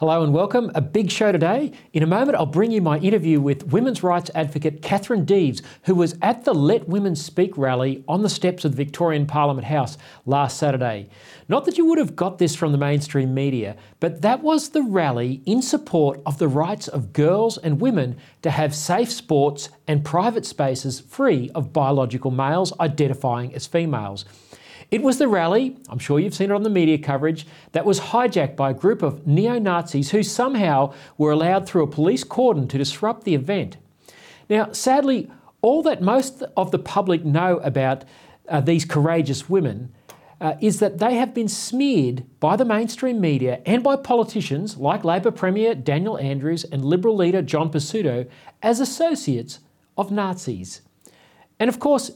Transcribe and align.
Hello 0.00 0.22
and 0.22 0.32
welcome. 0.32 0.72
A 0.74 0.80
big 0.80 1.10
show 1.10 1.30
today. 1.30 1.72
In 1.92 2.02
a 2.02 2.06
moment, 2.06 2.34
I'll 2.34 2.46
bring 2.46 2.70
you 2.70 2.80
my 2.80 2.98
interview 3.00 3.38
with 3.38 3.66
women's 3.66 4.02
rights 4.02 4.30
advocate 4.34 4.80
Katherine 4.80 5.26
Deves, 5.26 5.60
who 5.82 5.94
was 5.94 6.16
at 6.22 6.46
the 6.46 6.54
Let 6.54 6.88
Women 6.88 7.14
Speak 7.14 7.58
rally 7.58 8.02
on 8.08 8.22
the 8.22 8.30
steps 8.30 8.64
of 8.64 8.70
the 8.70 8.82
Victorian 8.82 9.26
Parliament 9.26 9.66
House 9.66 9.98
last 10.24 10.56
Saturday. 10.56 11.10
Not 11.50 11.66
that 11.66 11.76
you 11.76 11.84
would 11.84 11.98
have 11.98 12.16
got 12.16 12.38
this 12.38 12.56
from 12.56 12.72
the 12.72 12.78
mainstream 12.78 13.34
media, 13.34 13.76
but 13.98 14.22
that 14.22 14.42
was 14.42 14.70
the 14.70 14.84
rally 14.84 15.42
in 15.44 15.60
support 15.60 16.22
of 16.24 16.38
the 16.38 16.48
rights 16.48 16.88
of 16.88 17.12
girls 17.12 17.58
and 17.58 17.78
women 17.78 18.16
to 18.40 18.50
have 18.50 18.74
safe 18.74 19.12
sports 19.12 19.68
and 19.86 20.02
private 20.02 20.46
spaces 20.46 20.98
free 20.98 21.50
of 21.54 21.74
biological 21.74 22.30
males 22.30 22.72
identifying 22.80 23.54
as 23.54 23.66
females. 23.66 24.24
It 24.90 25.02
was 25.02 25.18
the 25.18 25.28
rally, 25.28 25.76
I'm 25.88 26.00
sure 26.00 26.18
you've 26.18 26.34
seen 26.34 26.50
it 26.50 26.54
on 26.54 26.64
the 26.64 26.70
media 26.70 26.98
coverage, 26.98 27.46
that 27.72 27.84
was 27.84 28.00
hijacked 28.00 28.56
by 28.56 28.70
a 28.70 28.74
group 28.74 29.02
of 29.02 29.26
neo 29.26 29.58
Nazis 29.58 30.10
who 30.10 30.22
somehow 30.22 30.92
were 31.16 31.30
allowed 31.30 31.66
through 31.66 31.84
a 31.84 31.86
police 31.86 32.24
cordon 32.24 32.66
to 32.68 32.78
disrupt 32.78 33.24
the 33.24 33.34
event. 33.34 33.76
Now, 34.48 34.72
sadly, 34.72 35.30
all 35.62 35.82
that 35.84 36.02
most 36.02 36.42
of 36.56 36.72
the 36.72 36.78
public 36.78 37.24
know 37.24 37.58
about 37.58 38.04
uh, 38.48 38.60
these 38.60 38.84
courageous 38.84 39.48
women 39.48 39.94
uh, 40.40 40.54
is 40.60 40.80
that 40.80 40.98
they 40.98 41.14
have 41.16 41.34
been 41.34 41.48
smeared 41.48 42.24
by 42.40 42.56
the 42.56 42.64
mainstream 42.64 43.20
media 43.20 43.60
and 43.66 43.82
by 43.82 43.94
politicians 43.94 44.76
like 44.76 45.04
Labor 45.04 45.30
Premier 45.30 45.74
Daniel 45.74 46.18
Andrews 46.18 46.64
and 46.64 46.84
Liberal 46.84 47.14
leader 47.14 47.42
John 47.42 47.70
Pesutto 47.70 48.28
as 48.62 48.80
associates 48.80 49.60
of 49.96 50.10
Nazis. 50.10 50.80
And 51.58 51.68
of 51.68 51.78
course, 51.78 52.10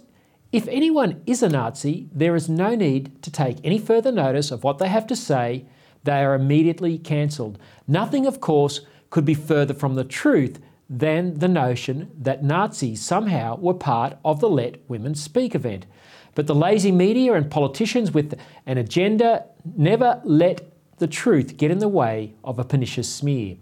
if 0.54 0.68
anyone 0.68 1.20
is 1.26 1.42
a 1.42 1.48
Nazi, 1.48 2.08
there 2.12 2.36
is 2.36 2.48
no 2.48 2.76
need 2.76 3.20
to 3.24 3.30
take 3.32 3.58
any 3.64 3.76
further 3.76 4.12
notice 4.12 4.52
of 4.52 4.62
what 4.62 4.78
they 4.78 4.86
have 4.86 5.04
to 5.08 5.16
say. 5.16 5.64
They 6.04 6.22
are 6.22 6.36
immediately 6.36 6.96
cancelled. 6.96 7.58
Nothing, 7.88 8.24
of 8.24 8.40
course, 8.40 8.82
could 9.10 9.24
be 9.24 9.34
further 9.34 9.74
from 9.74 9.96
the 9.96 10.04
truth 10.04 10.60
than 10.88 11.40
the 11.40 11.48
notion 11.48 12.08
that 12.16 12.44
Nazis 12.44 13.04
somehow 13.04 13.56
were 13.56 13.74
part 13.74 14.16
of 14.24 14.38
the 14.38 14.48
Let 14.48 14.88
Women 14.88 15.16
Speak 15.16 15.56
event. 15.56 15.86
But 16.36 16.46
the 16.46 16.54
lazy 16.54 16.92
media 16.92 17.32
and 17.34 17.50
politicians 17.50 18.12
with 18.12 18.38
an 18.64 18.78
agenda 18.78 19.46
never 19.76 20.20
let 20.22 20.72
the 20.98 21.08
truth 21.08 21.56
get 21.56 21.72
in 21.72 21.78
the 21.78 21.88
way 21.88 22.34
of 22.44 22.60
a 22.60 22.64
pernicious 22.64 23.12
smear. 23.12 23.56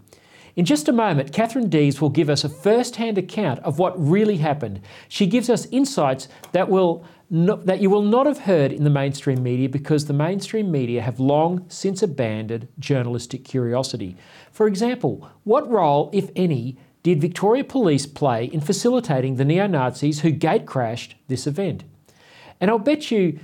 In 0.55 0.65
just 0.65 0.87
a 0.87 0.93
moment, 0.93 1.33
Katherine 1.33 1.69
Deves 1.69 1.99
will 1.99 2.11
give 2.11 2.29
us 2.29 2.43
a 2.43 2.49
first 2.49 2.97
hand 2.97 3.17
account 3.17 3.59
of 3.61 3.79
what 3.79 3.99
really 3.99 4.37
happened. 4.37 4.81
She 5.07 5.25
gives 5.25 5.49
us 5.49 5.65
insights 5.71 6.27
that, 6.51 6.69
will 6.69 7.03
that 7.31 7.81
you 7.81 7.89
will 7.89 8.03
not 8.03 8.27
have 8.27 8.39
heard 8.39 8.71
in 8.71 8.83
the 8.83 8.91
mainstream 8.91 9.41
media 9.41 9.67
because 9.67 10.05
the 10.05 10.13
mainstream 10.13 10.69
media 10.71 11.01
have 11.01 11.19
long 11.19 11.65
since 11.67 12.03
abandoned 12.03 12.67
journalistic 12.77 13.43
curiosity. 13.43 14.15
For 14.51 14.67
example, 14.67 15.27
what 15.43 15.67
role, 15.67 16.11
if 16.13 16.29
any, 16.35 16.77
did 17.01 17.19
Victoria 17.19 17.63
Police 17.63 18.05
play 18.05 18.45
in 18.45 18.61
facilitating 18.61 19.37
the 19.37 19.45
neo 19.45 19.65
Nazis 19.65 20.19
who 20.19 20.29
gate 20.29 20.67
crashed 20.67 21.15
this 21.27 21.47
event? 21.47 21.83
And 22.61 22.69
I'll 22.69 22.77
bet 22.77 23.09
you 23.09 23.39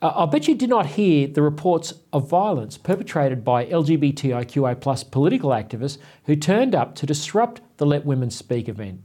uh, 0.00 0.12
I 0.14 0.26
bet 0.26 0.46
you 0.46 0.54
did 0.54 0.70
not 0.70 0.86
hear 0.86 1.26
the 1.26 1.42
reports 1.42 1.94
of 2.12 2.28
violence 2.28 2.78
perpetrated 2.78 3.44
by 3.44 3.66
LGBTIQA 3.66 4.80
plus 4.80 5.02
political 5.02 5.50
activists 5.50 5.98
who 6.24 6.36
turned 6.36 6.74
up 6.74 6.94
to 6.96 7.06
disrupt 7.06 7.60
the 7.78 7.86
Let 7.86 8.04
Women 8.04 8.30
Speak 8.30 8.68
event. 8.68 9.00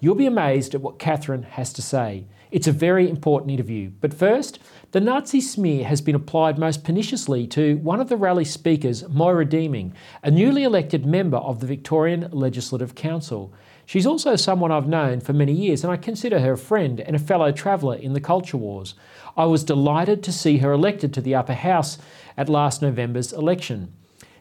You'll 0.00 0.14
be 0.14 0.26
amazed 0.26 0.74
at 0.74 0.80
what 0.80 0.98
Katherine 0.98 1.42
has 1.42 1.72
to 1.74 1.82
say. 1.82 2.26
It's 2.50 2.66
a 2.66 2.72
very 2.72 3.08
important 3.10 3.50
interview. 3.50 3.90
But 4.00 4.14
first, 4.14 4.60
the 4.92 5.00
Nazi 5.00 5.40
smear 5.40 5.84
has 5.86 6.00
been 6.00 6.14
applied 6.14 6.58
most 6.58 6.84
perniciously 6.84 7.46
to 7.48 7.76
one 7.78 8.00
of 8.00 8.08
the 8.08 8.16
rally 8.16 8.44
speakers, 8.44 9.08
Moira 9.08 9.44
Deeming, 9.44 9.92
a 10.22 10.30
newly 10.30 10.62
elected 10.62 11.04
member 11.04 11.38
of 11.38 11.60
the 11.60 11.66
Victorian 11.66 12.28
Legislative 12.30 12.94
Council. 12.94 13.52
She's 13.86 14.06
also 14.06 14.36
someone 14.36 14.72
I've 14.72 14.88
known 14.88 15.20
for 15.20 15.32
many 15.32 15.52
years, 15.52 15.84
and 15.84 15.92
I 15.92 15.96
consider 15.96 16.40
her 16.40 16.52
a 16.52 16.58
friend 16.58 17.00
and 17.00 17.14
a 17.14 17.18
fellow 17.18 17.52
traveller 17.52 17.96
in 17.96 18.12
the 18.12 18.20
culture 18.20 18.56
wars. 18.56 18.94
I 19.36 19.44
was 19.44 19.64
delighted 19.64 20.22
to 20.22 20.32
see 20.32 20.58
her 20.58 20.72
elected 20.72 21.12
to 21.14 21.20
the 21.20 21.34
upper 21.34 21.54
house 21.54 21.98
at 22.36 22.48
last 22.48 22.80
November's 22.80 23.32
election. 23.32 23.92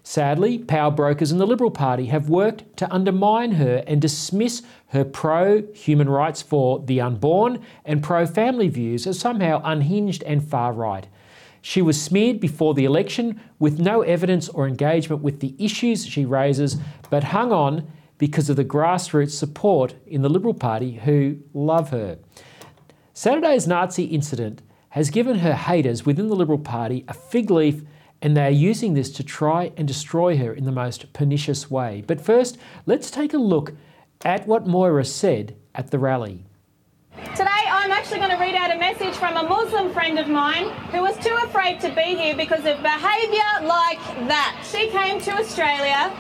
Sadly, 0.06 0.60
power 0.60 0.92
brokers 0.92 1.32
in 1.32 1.38
the 1.38 1.48
Liberal 1.48 1.72
Party 1.72 2.08
have 2.08 2.28
worked 2.28 2.76
to 2.78 2.94
undermine 2.94 3.54
her 3.54 3.84
and 3.88 4.02
dismiss 4.02 4.62
her 4.88 5.06
pro 5.06 5.64
human 5.74 6.10
rights 6.10 6.42
for 6.42 6.80
the 6.80 7.00
unborn 7.00 7.62
and 7.86 8.04
pro 8.04 8.26
family 8.26 8.68
views 8.68 9.08
as 9.08 9.18
somehow 9.18 9.62
unhinged 9.64 10.22
and 10.24 10.44
far 10.44 10.74
right. 10.74 11.08
She 11.62 11.82
was 11.82 12.02
smeared 12.02 12.42
before 12.42 12.74
the 12.74 12.84
election 12.84 13.40
with 13.60 13.80
no 13.80 14.02
evidence 14.02 14.50
or 14.50 14.68
engagement 14.68 15.22
with 15.22 15.40
the 15.40 15.56
issues 15.58 16.06
she 16.06 16.26
raises, 16.26 16.76
but 17.10 17.24
hung 17.24 17.54
on 17.54 17.90
because 18.18 18.50
of 18.50 18.56
the 18.56 18.66
grassroots 18.66 19.32
support 19.32 19.96
in 20.06 20.22
the 20.22 20.30
Liberal 20.30 20.54
Party 20.54 20.94
who 20.94 21.38
love 21.54 21.90
her. 21.90 22.18
Saturday's 23.14 23.68
Nazi 23.68 24.06
incident 24.06 24.62
has 24.90 25.10
given 25.10 25.40
her 25.40 25.54
haters 25.54 26.06
within 26.06 26.28
the 26.28 26.36
Liberal 26.36 26.60
Party 26.60 27.04
a 27.08 27.14
fig 27.14 27.50
leaf, 27.50 27.82
and 28.22 28.38
they 28.38 28.46
are 28.46 28.52
using 28.52 28.94
this 28.94 29.12
to 29.12 29.24
try 29.24 29.72
and 29.76 29.88
destroy 29.88 30.38
her 30.38 30.54
in 30.54 30.66
the 30.66 30.72
most 30.72 31.12
pernicious 31.14 31.70
way. 31.70 32.04
But 32.06 32.22
first, 32.22 32.58
let's 32.86 33.12
take 33.12 33.34
a 33.34 33.38
look 33.38 33.74
at 34.24 34.48
what 34.48 34.68
Moira 34.68 35.06
said 35.06 35.56
at 35.76 35.92
the 35.92 36.00
rally. 36.00 36.46
Today, 37.36 37.50
I'm 37.68 37.92
actually 37.92 38.20
going 38.20 38.32
to 38.32 38.38
read 38.38 38.56
out 38.56 38.72
a 38.72 38.78
message 38.78 39.16
from 39.16 39.38
a 39.38 39.48
Muslim 39.48 39.92
friend 39.94 40.18
of 40.18 40.28
mine 40.28 40.70
who 40.92 41.02
was 41.02 41.18
too 41.18 41.36
afraid 41.44 41.80
to 41.82 41.90
be 41.94 42.16
here 42.16 42.36
because 42.36 42.66
of 42.66 42.82
behaviour 42.82 43.68
like 43.68 44.00
that. 44.28 44.66
She 44.72 44.90
came 44.90 45.20
to 45.22 45.32
Australia 45.32 46.12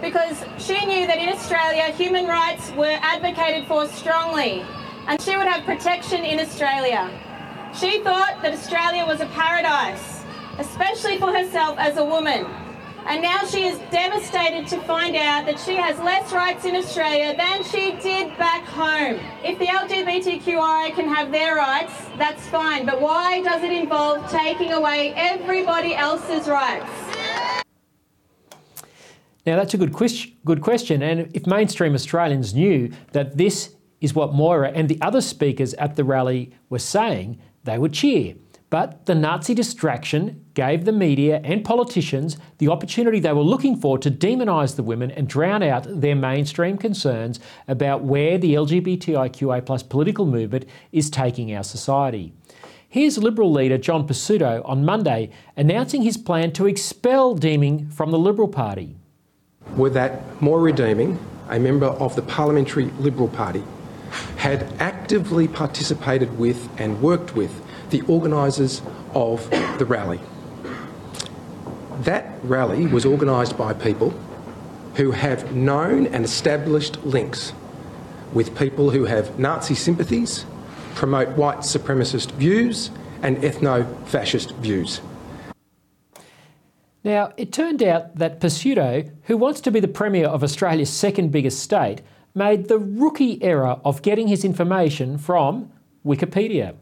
because 0.00 0.44
she 0.58 0.84
knew 0.86 1.06
that 1.06 1.18
in 1.18 1.28
Australia 1.28 1.84
human 1.92 2.26
rights 2.26 2.70
were 2.72 2.98
advocated 3.02 3.66
for 3.66 3.86
strongly 3.88 4.64
and 5.06 5.20
she 5.20 5.36
would 5.36 5.46
have 5.46 5.64
protection 5.64 6.24
in 6.24 6.38
Australia. 6.38 7.10
She 7.78 8.02
thought 8.02 8.42
that 8.42 8.52
Australia 8.52 9.06
was 9.06 9.20
a 9.20 9.26
paradise, 9.26 10.22
especially 10.58 11.18
for 11.18 11.32
herself 11.32 11.78
as 11.78 11.96
a 11.96 12.04
woman. 12.04 12.46
And 13.06 13.22
now 13.22 13.38
she 13.46 13.64
is 13.64 13.78
devastated 13.90 14.66
to 14.68 14.80
find 14.82 15.16
out 15.16 15.46
that 15.46 15.58
she 15.58 15.76
has 15.76 15.98
less 16.00 16.30
rights 16.30 16.66
in 16.66 16.76
Australia 16.76 17.34
than 17.36 17.64
she 17.64 17.92
did 18.02 18.36
back 18.36 18.64
home. 18.64 19.18
If 19.42 19.58
the 19.58 19.66
LGBTQI 19.66 20.94
can 20.94 21.08
have 21.08 21.32
their 21.32 21.56
rights, 21.56 21.94
that's 22.18 22.46
fine. 22.48 22.84
But 22.84 23.00
why 23.00 23.40
does 23.42 23.62
it 23.62 23.72
involve 23.72 24.30
taking 24.30 24.72
away 24.72 25.14
everybody 25.16 25.94
else's 25.94 26.48
rights? 26.48 27.07
Now, 29.48 29.56
that's 29.56 29.72
a 29.72 29.78
good, 29.78 29.94
good 30.44 30.60
question. 30.60 31.02
And 31.02 31.34
if 31.34 31.46
mainstream 31.46 31.94
Australians 31.94 32.52
knew 32.52 32.92
that 33.12 33.38
this 33.38 33.74
is 33.98 34.14
what 34.14 34.34
Moira 34.34 34.70
and 34.72 34.90
the 34.90 35.00
other 35.00 35.22
speakers 35.22 35.72
at 35.74 35.96
the 35.96 36.04
rally 36.04 36.52
were 36.68 36.78
saying, 36.78 37.40
they 37.64 37.78
would 37.78 37.94
cheer. 37.94 38.34
But 38.68 39.06
the 39.06 39.14
Nazi 39.14 39.54
distraction 39.54 40.44
gave 40.52 40.84
the 40.84 40.92
media 40.92 41.40
and 41.44 41.64
politicians 41.64 42.36
the 42.58 42.68
opportunity 42.68 43.20
they 43.20 43.32
were 43.32 43.40
looking 43.40 43.80
for 43.80 43.96
to 43.96 44.10
demonise 44.10 44.74
the 44.74 44.82
women 44.82 45.10
and 45.12 45.26
drown 45.26 45.62
out 45.62 45.86
their 45.88 46.14
mainstream 46.14 46.76
concerns 46.76 47.40
about 47.66 48.04
where 48.04 48.36
the 48.36 48.52
LGBTIQA 48.52 49.88
political 49.88 50.26
movement 50.26 50.66
is 50.92 51.08
taking 51.08 51.54
our 51.54 51.64
society. 51.64 52.34
Here's 52.86 53.16
Liberal 53.16 53.50
leader 53.50 53.78
John 53.78 54.06
Pesutto 54.06 54.60
on 54.66 54.84
Monday 54.84 55.30
announcing 55.56 56.02
his 56.02 56.18
plan 56.18 56.52
to 56.52 56.66
expel 56.66 57.34
Deeming 57.34 57.88
from 57.88 58.10
the 58.10 58.18
Liberal 58.18 58.48
Party. 58.48 58.97
Were 59.76 59.90
that 59.90 60.40
Moira 60.42 60.62
Redeeming, 60.62 61.18
a 61.48 61.58
member 61.58 61.86
of 61.86 62.16
the 62.16 62.22
Parliamentary 62.22 62.86
Liberal 62.98 63.28
Party, 63.28 63.62
had 64.36 64.72
actively 64.80 65.48
participated 65.48 66.38
with 66.38 66.68
and 66.80 67.02
worked 67.02 67.34
with 67.34 67.62
the 67.90 68.02
organisers 68.02 68.82
of 69.14 69.48
the 69.78 69.84
rally. 69.84 70.20
That 72.00 72.38
rally 72.42 72.86
was 72.86 73.04
organised 73.04 73.56
by 73.56 73.72
people 73.72 74.10
who 74.94 75.12
have 75.12 75.54
known 75.54 76.06
and 76.06 76.24
established 76.24 77.04
links 77.04 77.52
with 78.32 78.56
people 78.56 78.90
who 78.90 79.04
have 79.04 79.38
Nazi 79.38 79.74
sympathies, 79.74 80.44
promote 80.94 81.36
white 81.36 81.58
supremacist 81.58 82.32
views, 82.32 82.90
and 83.22 83.36
ethno 83.38 84.06
fascist 84.06 84.54
views. 84.56 85.00
Now, 87.08 87.32
it 87.38 87.54
turned 87.54 87.82
out 87.82 88.16
that 88.16 88.38
Pesutto, 88.38 89.10
who 89.22 89.38
wants 89.38 89.62
to 89.62 89.70
be 89.70 89.80
the 89.80 89.88
Premier 89.88 90.26
of 90.26 90.44
Australia's 90.44 90.90
second 90.90 91.32
biggest 91.32 91.58
state, 91.60 92.02
made 92.34 92.68
the 92.68 92.78
rookie 92.78 93.42
error 93.42 93.80
of 93.82 94.02
getting 94.02 94.28
his 94.28 94.44
information 94.44 95.16
from 95.16 95.72
Wikipedia. 96.04 96.74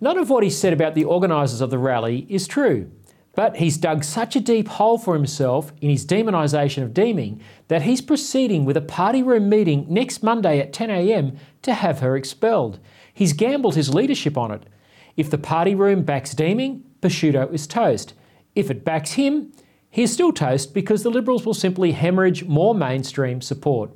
None 0.00 0.16
of 0.16 0.30
what 0.30 0.42
he 0.42 0.48
said 0.48 0.72
about 0.72 0.94
the 0.94 1.04
organisers 1.04 1.60
of 1.60 1.68
the 1.68 1.76
rally 1.76 2.24
is 2.30 2.48
true, 2.48 2.90
but 3.34 3.56
he's 3.56 3.76
dug 3.76 4.04
such 4.04 4.36
a 4.36 4.40
deep 4.40 4.68
hole 4.68 4.96
for 4.96 5.12
himself 5.12 5.70
in 5.82 5.90
his 5.90 6.06
demonisation 6.06 6.82
of 6.82 6.94
Deeming 6.94 7.42
that 7.68 7.82
he's 7.82 8.00
proceeding 8.00 8.64
with 8.64 8.78
a 8.78 8.80
party 8.80 9.22
room 9.22 9.50
meeting 9.50 9.84
next 9.86 10.22
Monday 10.22 10.60
at 10.60 10.72
10am 10.72 11.36
to 11.60 11.74
have 11.74 11.98
her 11.98 12.16
expelled. 12.16 12.78
He's 13.12 13.34
gambled 13.34 13.74
his 13.74 13.92
leadership 13.92 14.38
on 14.38 14.50
it. 14.50 14.62
If 15.18 15.28
the 15.28 15.36
party 15.36 15.74
room 15.74 16.04
backs 16.04 16.32
Deeming, 16.32 16.84
Pesutto 17.02 17.52
is 17.52 17.66
toast. 17.66 18.14
If 18.54 18.70
it 18.70 18.84
backs 18.84 19.12
him, 19.12 19.52
he 19.88 20.02
is 20.02 20.12
still 20.12 20.32
toast 20.32 20.72
because 20.72 21.02
the 21.02 21.10
Liberals 21.10 21.44
will 21.44 21.54
simply 21.54 21.92
hemorrhage 21.92 22.44
more 22.44 22.74
mainstream 22.74 23.40
support. 23.40 23.90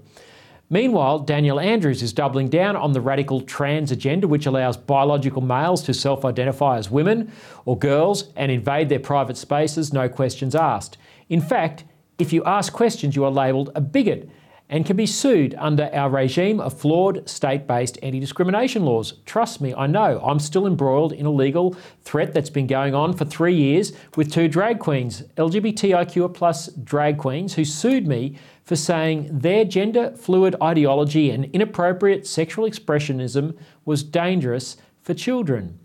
Meanwhile, 0.70 1.20
Daniel 1.20 1.60
Andrews 1.60 2.02
is 2.02 2.12
doubling 2.12 2.48
down 2.48 2.74
on 2.74 2.92
the 2.92 3.00
radical 3.00 3.40
trans 3.42 3.92
agenda, 3.92 4.26
which 4.26 4.46
allows 4.46 4.76
biological 4.76 5.42
males 5.42 5.82
to 5.84 5.94
self 5.94 6.24
identify 6.24 6.78
as 6.78 6.90
women 6.90 7.30
or 7.64 7.78
girls 7.78 8.32
and 8.34 8.50
invade 8.50 8.88
their 8.88 8.98
private 8.98 9.36
spaces, 9.36 9.92
no 9.92 10.08
questions 10.08 10.54
asked. 10.54 10.96
In 11.28 11.40
fact, 11.40 11.84
if 12.18 12.32
you 12.32 12.42
ask 12.44 12.72
questions, 12.72 13.14
you 13.14 13.24
are 13.24 13.30
labelled 13.30 13.70
a 13.74 13.80
bigot 13.80 14.28
and 14.68 14.86
can 14.86 14.96
be 14.96 15.06
sued 15.06 15.54
under 15.58 15.90
our 15.92 16.08
regime 16.08 16.58
of 16.58 16.78
flawed 16.78 17.28
state 17.28 17.66
based 17.66 17.98
anti 18.02 18.18
discrimination 18.18 18.84
laws. 18.84 19.14
Trust 19.26 19.60
me, 19.60 19.74
I 19.74 19.86
know. 19.86 20.20
I'm 20.24 20.38
still 20.38 20.66
embroiled 20.66 21.12
in 21.12 21.26
a 21.26 21.30
legal 21.30 21.76
threat 22.02 22.32
that's 22.32 22.50
been 22.50 22.66
going 22.66 22.94
on 22.94 23.12
for 23.12 23.24
three 23.24 23.54
years 23.54 23.92
with 24.16 24.32
two 24.32 24.48
drag 24.48 24.78
queens, 24.78 25.22
LGBTIQ 25.36 26.32
plus 26.32 26.68
drag 26.68 27.18
queens, 27.18 27.54
who 27.54 27.64
sued 27.64 28.06
me 28.06 28.38
for 28.62 28.76
saying 28.76 29.28
their 29.30 29.64
gender 29.64 30.12
fluid 30.16 30.56
ideology 30.62 31.30
and 31.30 31.44
inappropriate 31.46 32.26
sexual 32.26 32.68
expressionism 32.68 33.56
was 33.84 34.02
dangerous 34.02 34.78
for 35.02 35.12
children. 35.12 35.78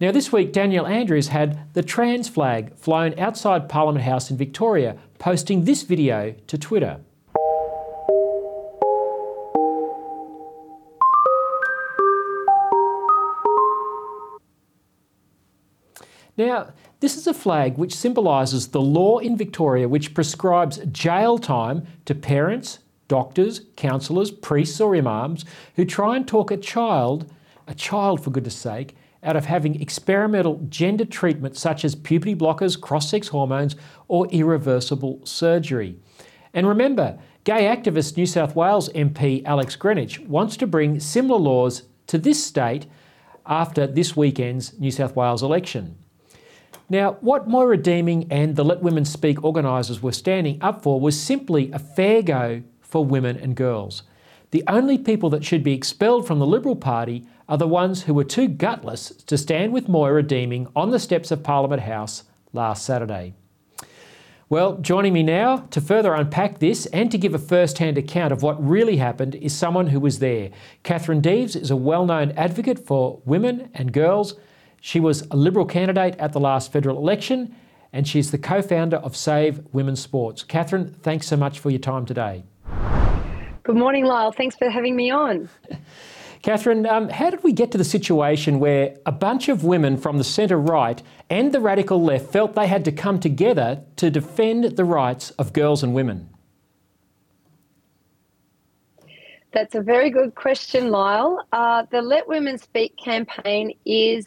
Now, 0.00 0.10
this 0.10 0.32
week, 0.32 0.52
Daniel 0.52 0.86
Andrews 0.86 1.28
had 1.28 1.72
the 1.74 1.82
trans 1.82 2.26
flag 2.26 2.74
flown 2.74 3.16
outside 3.18 3.68
Parliament 3.68 4.04
House 4.04 4.30
in 4.30 4.36
Victoria, 4.38 4.96
posting 5.18 5.64
this 5.64 5.82
video 5.82 6.34
to 6.46 6.56
Twitter. 6.56 7.00
Now, 16.40 16.68
this 17.00 17.18
is 17.18 17.26
a 17.26 17.34
flag 17.34 17.76
which 17.76 17.94
symbolises 17.94 18.68
the 18.68 18.80
law 18.80 19.18
in 19.18 19.36
Victoria 19.36 19.86
which 19.86 20.14
prescribes 20.14 20.78
jail 20.90 21.36
time 21.36 21.86
to 22.06 22.14
parents, 22.14 22.78
doctors, 23.08 23.66
counsellors, 23.76 24.30
priests, 24.30 24.80
or 24.80 24.96
imams 24.96 25.44
who 25.76 25.84
try 25.84 26.16
and 26.16 26.26
talk 26.26 26.50
a 26.50 26.56
child, 26.56 27.30
a 27.66 27.74
child 27.74 28.24
for 28.24 28.30
goodness 28.30 28.56
sake, 28.56 28.96
out 29.22 29.36
of 29.36 29.44
having 29.44 29.82
experimental 29.82 30.64
gender 30.70 31.04
treatment 31.04 31.58
such 31.58 31.84
as 31.84 31.94
puberty 31.94 32.34
blockers, 32.34 32.80
cross 32.80 33.10
sex 33.10 33.28
hormones, 33.28 33.76
or 34.08 34.26
irreversible 34.28 35.20
surgery. 35.26 35.94
And 36.54 36.66
remember, 36.66 37.18
gay 37.44 37.64
activist 37.64 38.16
New 38.16 38.24
South 38.24 38.56
Wales 38.56 38.88
MP 38.94 39.44
Alex 39.44 39.76
Greenwich 39.76 40.20
wants 40.20 40.56
to 40.56 40.66
bring 40.66 41.00
similar 41.00 41.38
laws 41.38 41.82
to 42.06 42.16
this 42.16 42.42
state 42.42 42.86
after 43.44 43.86
this 43.86 44.16
weekend's 44.16 44.78
New 44.80 44.90
South 44.90 45.14
Wales 45.14 45.42
election. 45.42 45.98
Now, 46.88 47.18
what 47.20 47.48
Moira 47.48 47.76
Deeming 47.76 48.26
and 48.30 48.56
the 48.56 48.64
Let 48.64 48.82
Women 48.82 49.04
Speak 49.04 49.44
organisers 49.44 50.02
were 50.02 50.12
standing 50.12 50.60
up 50.60 50.82
for 50.82 50.98
was 51.00 51.20
simply 51.20 51.70
a 51.72 51.78
fair 51.78 52.22
go 52.22 52.62
for 52.80 53.04
women 53.04 53.36
and 53.36 53.54
girls. 53.54 54.02
The 54.50 54.64
only 54.66 54.98
people 54.98 55.30
that 55.30 55.44
should 55.44 55.62
be 55.62 55.74
expelled 55.74 56.26
from 56.26 56.40
the 56.40 56.46
Liberal 56.46 56.74
Party 56.74 57.24
are 57.48 57.58
the 57.58 57.68
ones 57.68 58.02
who 58.02 58.14
were 58.14 58.24
too 58.24 58.48
gutless 58.48 59.10
to 59.26 59.38
stand 59.38 59.72
with 59.72 59.88
Moira 59.88 60.24
Deeming 60.24 60.66
on 60.74 60.90
the 60.90 60.98
steps 60.98 61.30
of 61.30 61.44
Parliament 61.44 61.82
House 61.82 62.24
last 62.52 62.84
Saturday. 62.84 63.34
Well, 64.48 64.78
joining 64.78 65.12
me 65.12 65.22
now 65.22 65.58
to 65.70 65.80
further 65.80 66.12
unpack 66.12 66.58
this 66.58 66.86
and 66.86 67.08
to 67.12 67.18
give 67.18 67.34
a 67.34 67.38
first 67.38 67.78
hand 67.78 67.96
account 67.96 68.32
of 68.32 68.42
what 68.42 68.60
really 68.60 68.96
happened 68.96 69.36
is 69.36 69.54
someone 69.54 69.86
who 69.86 70.00
was 70.00 70.18
there. 70.18 70.50
Katherine 70.82 71.20
Deves 71.20 71.54
is 71.54 71.70
a 71.70 71.76
well 71.76 72.04
known 72.04 72.32
advocate 72.32 72.84
for 72.84 73.22
women 73.24 73.70
and 73.74 73.92
girls 73.92 74.34
she 74.80 74.98
was 74.98 75.26
a 75.30 75.36
Liberal 75.36 75.66
candidate 75.66 76.16
at 76.18 76.32
the 76.32 76.40
last 76.40 76.72
federal 76.72 76.96
election, 76.96 77.54
and 77.92 78.08
she's 78.08 78.30
the 78.30 78.38
co 78.38 78.62
founder 78.62 78.96
of 78.96 79.16
Save 79.16 79.62
Women's 79.72 80.00
Sports. 80.00 80.42
Katherine, 80.42 80.94
thanks 81.02 81.26
so 81.26 81.36
much 81.36 81.58
for 81.58 81.70
your 81.70 81.78
time 81.78 82.06
today. 82.06 82.44
Good 83.62 83.76
morning, 83.76 84.06
Lyle. 84.06 84.32
Thanks 84.32 84.56
for 84.56 84.70
having 84.70 84.96
me 84.96 85.10
on. 85.10 85.48
Katherine, 86.42 86.86
um, 86.86 87.10
how 87.10 87.28
did 87.28 87.44
we 87.44 87.52
get 87.52 87.70
to 87.72 87.78
the 87.78 87.84
situation 87.84 88.60
where 88.60 88.96
a 89.04 89.12
bunch 89.12 89.50
of 89.50 89.62
women 89.62 89.98
from 89.98 90.16
the 90.16 90.24
centre 90.24 90.58
right 90.58 91.02
and 91.28 91.52
the 91.52 91.60
radical 91.60 92.02
left 92.02 92.32
felt 92.32 92.54
they 92.54 92.66
had 92.66 92.82
to 92.86 92.92
come 92.92 93.20
together 93.20 93.84
to 93.96 94.10
defend 94.10 94.64
the 94.64 94.84
rights 94.84 95.30
of 95.32 95.52
girls 95.52 95.82
and 95.82 95.92
women? 95.92 96.30
That's 99.52 99.74
a 99.74 99.82
very 99.82 100.08
good 100.08 100.34
question, 100.34 100.90
Lyle. 100.90 101.46
Uh, 101.52 101.84
the 101.90 102.00
Let 102.00 102.26
Women 102.26 102.56
Speak 102.56 102.96
campaign 102.96 103.76
is 103.84 104.26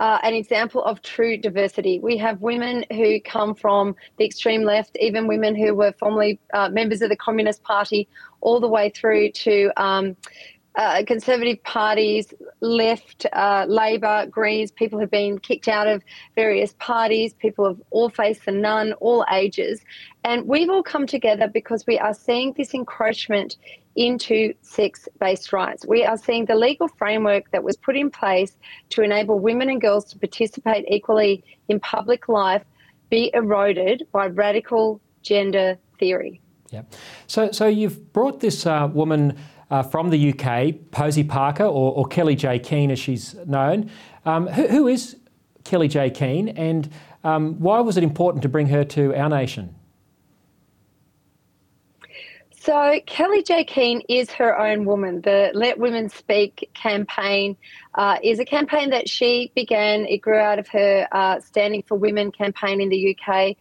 uh, 0.00 0.18
an 0.22 0.32
example 0.32 0.82
of 0.82 1.02
true 1.02 1.36
diversity. 1.36 2.00
We 2.00 2.16
have 2.16 2.40
women 2.40 2.84
who 2.90 3.20
come 3.20 3.54
from 3.54 3.94
the 4.16 4.24
extreme 4.24 4.62
left, 4.62 4.96
even 4.98 5.26
women 5.26 5.54
who 5.54 5.74
were 5.74 5.92
formerly 5.98 6.40
uh, 6.54 6.70
members 6.70 7.02
of 7.02 7.10
the 7.10 7.16
Communist 7.16 7.62
Party, 7.62 8.08
all 8.40 8.60
the 8.60 8.68
way 8.68 8.88
through 8.88 9.30
to 9.32 9.70
um, 9.76 10.16
uh, 10.76 11.02
conservative 11.04 11.62
parties, 11.64 12.32
left, 12.60 13.26
uh, 13.32 13.66
Labor, 13.68 14.26
Greens, 14.30 14.70
people 14.70 14.98
have 15.00 15.10
been 15.10 15.38
kicked 15.38 15.68
out 15.68 15.88
of 15.88 16.02
various 16.36 16.74
parties, 16.78 17.34
people 17.34 17.66
of 17.66 17.82
all 17.90 18.08
faiths 18.08 18.40
and 18.46 18.62
none, 18.62 18.92
all 18.94 19.24
ages. 19.32 19.80
And 20.22 20.46
we've 20.46 20.70
all 20.70 20.82
come 20.82 21.06
together 21.06 21.48
because 21.48 21.86
we 21.86 21.98
are 21.98 22.14
seeing 22.14 22.52
this 22.56 22.72
encroachment 22.72 23.56
into 23.96 24.54
sex 24.62 25.08
based 25.18 25.52
rights. 25.52 25.84
We 25.86 26.04
are 26.04 26.16
seeing 26.16 26.44
the 26.44 26.54
legal 26.54 26.88
framework 26.88 27.50
that 27.50 27.64
was 27.64 27.76
put 27.76 27.96
in 27.96 28.10
place 28.10 28.56
to 28.90 29.02
enable 29.02 29.40
women 29.40 29.68
and 29.68 29.80
girls 29.80 30.04
to 30.06 30.18
participate 30.18 30.84
equally 30.88 31.42
in 31.68 31.80
public 31.80 32.28
life 32.28 32.62
be 33.10 33.30
eroded 33.34 34.06
by 34.12 34.26
radical 34.26 35.00
gender 35.22 35.76
theory. 35.98 36.40
Yeah. 36.70 36.82
So, 37.26 37.50
so 37.50 37.66
you've 37.66 38.12
brought 38.12 38.38
this 38.38 38.64
uh, 38.64 38.88
woman 38.92 39.36
uh, 39.70 39.82
from 39.82 40.10
the 40.10 40.32
UK, 40.32 40.74
Posie 40.90 41.24
Parker, 41.24 41.64
or, 41.64 41.92
or, 41.94 42.06
Kellie-Jay 42.06 42.58
Keen 42.58 42.90
as 42.90 42.98
she's 42.98 43.34
known. 43.46 43.90
Um, 44.24 44.46
who, 44.48 44.66
who 44.66 44.88
is 44.88 45.16
Kellie-Jay 45.64 46.10
Keen, 46.10 46.48
and 46.48 46.90
um, 47.24 47.58
why 47.60 47.80
was 47.80 47.96
it 47.96 48.02
important 48.02 48.42
to 48.42 48.48
bring 48.48 48.66
her 48.68 48.84
to 48.84 49.14
our 49.14 49.28
nation? 49.28 49.74
So 52.62 53.00
Kellie-Jay 53.06 53.64
Keen 53.64 54.02
is 54.08 54.30
her 54.32 54.58
own 54.58 54.84
woman. 54.84 55.22
The 55.22 55.50
Let 55.54 55.78
Women 55.78 56.10
Speak 56.10 56.68
campaign 56.74 57.56
uh, 57.94 58.18
is 58.22 58.38
a 58.38 58.44
campaign 58.44 58.90
that 58.90 59.08
she 59.08 59.50
began. 59.54 60.04
It 60.04 60.18
grew 60.18 60.36
out 60.36 60.58
of 60.58 60.68
her 60.68 61.08
uh, 61.10 61.40
Standing 61.40 61.82
for 61.82 61.94
Women 61.94 62.30
campaign 62.30 62.82
in 62.82 62.90
the 62.90 63.16
UK, 63.16 63.56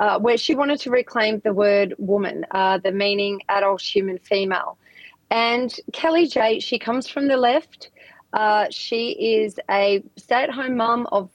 uh, 0.00 0.18
where 0.18 0.36
she 0.36 0.56
wanted 0.56 0.80
to 0.80 0.90
reclaim 0.90 1.38
the 1.44 1.52
word 1.52 1.94
woman, 1.98 2.44
uh, 2.50 2.78
the 2.78 2.90
meaning 2.90 3.40
adult 3.48 3.82
human 3.82 4.18
female. 4.18 4.78
And 5.30 5.74
Kellie-Jay, 5.92 6.60
she 6.60 6.78
comes 6.78 7.08
from 7.08 7.28
the 7.28 7.36
left. 7.36 7.90
Uh, 8.32 8.66
she 8.70 9.10
is 9.10 9.58
a 9.70 10.02
stay-at-home 10.16 10.76
mum 10.76 11.06
of 11.12 11.30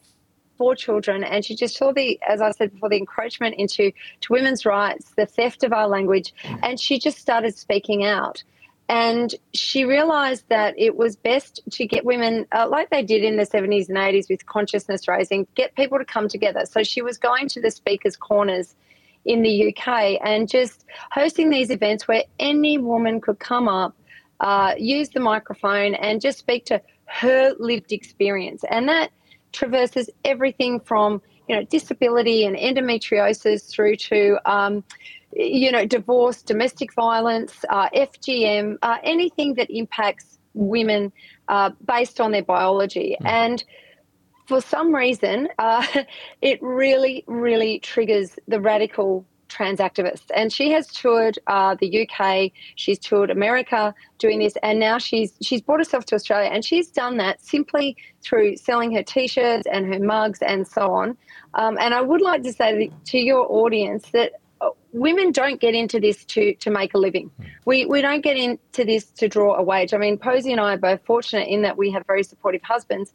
four 0.58 0.76
children, 0.76 1.24
and 1.24 1.44
she 1.44 1.56
just 1.56 1.76
saw 1.76 1.92
the, 1.92 2.20
as 2.28 2.42
I 2.42 2.52
said 2.52 2.74
before, 2.74 2.90
the 2.90 2.98
encroachment 2.98 3.56
into 3.58 3.92
to 4.22 4.34
women's 4.34 4.66
rights, 4.66 5.12
the 5.18 5.26
theft 5.26 5.64
of 5.64 5.74
our 5.74 5.88
language, 5.88 6.34
and 6.64 6.80
she 6.80 7.00
just 7.00 7.18
started 7.18 7.58
speaking 7.58 8.06
out. 8.06 8.44
And 8.88 9.34
she 9.54 9.84
realized 9.84 10.46
that 10.50 10.76
it 10.78 10.96
was 10.96 11.16
best 11.16 11.60
to 11.72 11.88
get 11.88 12.06
women, 12.06 12.46
uh, 12.52 12.68
like 12.70 12.90
they 12.92 13.02
did 13.02 13.24
in 13.24 13.36
the 13.36 13.44
70s 13.44 13.90
and 13.90 13.98
80s 13.98 14.30
with 14.30 14.46
consciousness 14.46 15.08
raising, 15.08 15.48
get 15.56 15.76
people 15.76 15.98
to 15.98 16.06
come 16.06 16.28
together. 16.28 16.66
So 16.66 16.84
she 16.84 17.02
was 17.02 17.18
going 17.18 17.48
to 17.50 17.62
the 17.62 17.72
speakers' 17.72 18.16
corners 18.16 18.76
in 19.26 19.42
the 19.42 19.70
UK 19.70 20.20
and 20.24 20.48
just 20.48 20.86
hosting 21.12 21.50
these 21.50 21.70
events 21.70 22.08
where 22.08 22.24
any 22.40 22.78
woman 22.78 23.20
could 23.20 23.40
come 23.40 23.68
up, 23.68 23.96
uh, 24.40 24.74
use 24.78 25.10
the 25.10 25.20
microphone, 25.20 25.96
and 25.96 26.22
just 26.22 26.38
speak 26.38 26.66
to 26.66 26.82
her 27.06 27.54
lived 27.60 27.92
experience. 27.92 28.64
And 28.70 28.88
that 28.90 29.12
traverses 29.52 30.10
everything 30.24 30.80
from 30.80 31.22
you 31.48 31.56
know 31.56 31.64
disability 31.66 32.46
and 32.46 32.56
endometriosis 32.56 33.70
through 33.70 33.96
to 33.96 34.38
um, 34.52 34.84
you 35.34 35.72
know 35.72 35.86
divorce, 35.86 36.42
domestic 36.42 36.94
violence, 36.94 37.54
uh, 37.70 37.90
FGM, 37.90 38.78
uh, 38.82 38.98
anything 39.04 39.56
that 39.56 39.70
impacts 39.70 40.38
women 40.54 41.12
uh, 41.48 41.72
based 41.86 42.22
on 42.22 42.32
their 42.32 42.44
biology 42.44 43.18
mm. 43.22 43.28
and. 43.28 43.64
For 44.48 44.62
some 44.62 44.94
reason, 44.94 45.50
uh, 45.60 45.86
it 46.42 46.60
really, 46.62 47.24
really 47.28 47.80
triggers 47.80 48.38
the 48.48 48.60
radical 48.60 49.26
trans 49.48 49.80
activist. 49.80 50.26
And 50.36 50.52
she 50.52 50.72
has 50.72 50.88
toured 50.88 51.40
uh, 51.48 51.76
the 51.80 52.08
UK, 52.08 52.52
she's 52.76 53.00
toured 53.00 53.30
America 53.30 53.94
doing 54.18 54.40
this, 54.40 54.56
and 54.64 54.80
now 54.80 54.98
she's 54.98 55.34
she's 55.42 55.62
brought 55.62 55.80
herself 55.80 56.06
to 56.06 56.16
Australia. 56.16 56.50
And 56.52 56.64
she's 56.64 56.90
done 56.90 57.18
that 57.18 57.42
simply 57.42 57.96
through 58.22 58.58
selling 58.58 58.94
her 58.96 59.04
T-shirts 59.04 59.68
and 59.72 59.92
her 59.94 60.00
mugs 60.00 60.42
and 60.42 60.68
so 60.68 60.92
on. 60.94 61.18
Um, 61.54 61.78
and 61.80 61.94
I 61.94 62.02
would 62.02 62.22
like 62.22 62.44
to 62.44 62.54
say 62.54 62.92
to 63.06 63.18
your 63.18 63.50
audience 63.50 64.10
that 64.12 64.34
uh, 64.62 64.70
women 64.92 65.32
don't 65.32 65.60
get 65.60 65.74
into 65.76 66.00
this 66.00 66.26
to 66.26 66.54
to 66.56 66.70
make 66.70 66.94
a 66.94 66.98
living. 66.98 67.32
We 67.66 67.86
we 67.86 68.02
don't 68.02 68.22
get 68.22 68.38
into 68.38 68.84
this 68.84 69.06
to 69.12 69.28
draw 69.28 69.56
a 69.56 69.64
wage. 69.64 69.94
I 69.94 69.98
mean, 69.98 70.18
Posie 70.18 70.52
and 70.52 70.62
I 70.62 70.74
are 70.74 70.78
both 70.78 71.06
fortunate 71.06 71.48
in 71.48 71.62
that 71.62 71.78
we 71.78 71.92
have 71.92 72.04
very 72.08 72.24
supportive 72.24 72.62
husbands. 72.64 73.14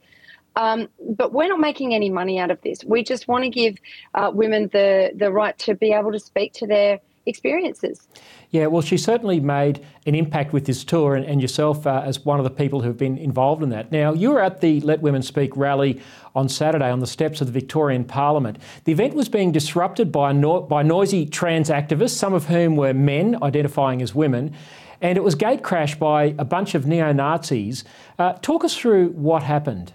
Um, 0.56 0.88
but 1.16 1.32
we're 1.32 1.48
not 1.48 1.60
making 1.60 1.94
any 1.94 2.10
money 2.10 2.38
out 2.38 2.50
of 2.50 2.60
this. 2.62 2.84
We 2.84 3.04
just 3.04 3.28
want 3.28 3.44
to 3.44 3.50
give 3.50 3.76
uh, 4.14 4.30
women 4.34 4.68
the, 4.72 5.12
the 5.14 5.30
right 5.30 5.56
to 5.60 5.74
be 5.74 5.92
able 5.92 6.12
to 6.12 6.18
speak 6.18 6.52
to 6.54 6.66
their 6.66 7.00
experiences. 7.26 8.08
Yeah, 8.50 8.66
well, 8.66 8.82
she 8.82 8.96
certainly 8.96 9.38
made 9.38 9.84
an 10.06 10.14
impact 10.14 10.52
with 10.52 10.66
this 10.66 10.82
tour, 10.82 11.14
and, 11.14 11.24
and 11.24 11.40
yourself 11.40 11.86
uh, 11.86 12.02
as 12.04 12.24
one 12.24 12.40
of 12.40 12.44
the 12.44 12.50
people 12.50 12.80
who've 12.80 12.96
been 12.96 13.16
involved 13.16 13.62
in 13.62 13.68
that. 13.68 13.92
Now, 13.92 14.12
you 14.12 14.30
were 14.30 14.42
at 14.42 14.60
the 14.60 14.80
Let 14.80 15.00
Women 15.02 15.22
Speak 15.22 15.56
rally 15.56 16.00
on 16.34 16.48
Saturday 16.48 16.90
on 16.90 16.98
the 16.98 17.06
steps 17.06 17.40
of 17.40 17.46
the 17.46 17.52
Victorian 17.52 18.04
Parliament. 18.04 18.58
The 18.84 18.92
event 18.92 19.14
was 19.14 19.28
being 19.28 19.52
disrupted 19.52 20.10
by, 20.10 20.32
no- 20.32 20.62
by 20.62 20.82
noisy 20.82 21.26
trans 21.26 21.68
activists, 21.68 22.16
some 22.16 22.34
of 22.34 22.46
whom 22.46 22.76
were 22.76 22.92
men 22.92 23.38
identifying 23.42 24.02
as 24.02 24.14
women, 24.14 24.52
and 25.00 25.16
it 25.16 25.22
was 25.22 25.34
gate 25.34 25.62
crashed 25.62 25.98
by 25.98 26.34
a 26.38 26.44
bunch 26.44 26.74
of 26.74 26.86
neo 26.86 27.12
Nazis. 27.12 27.84
Uh, 28.18 28.32
talk 28.34 28.64
us 28.64 28.76
through 28.76 29.10
what 29.10 29.42
happened. 29.44 29.92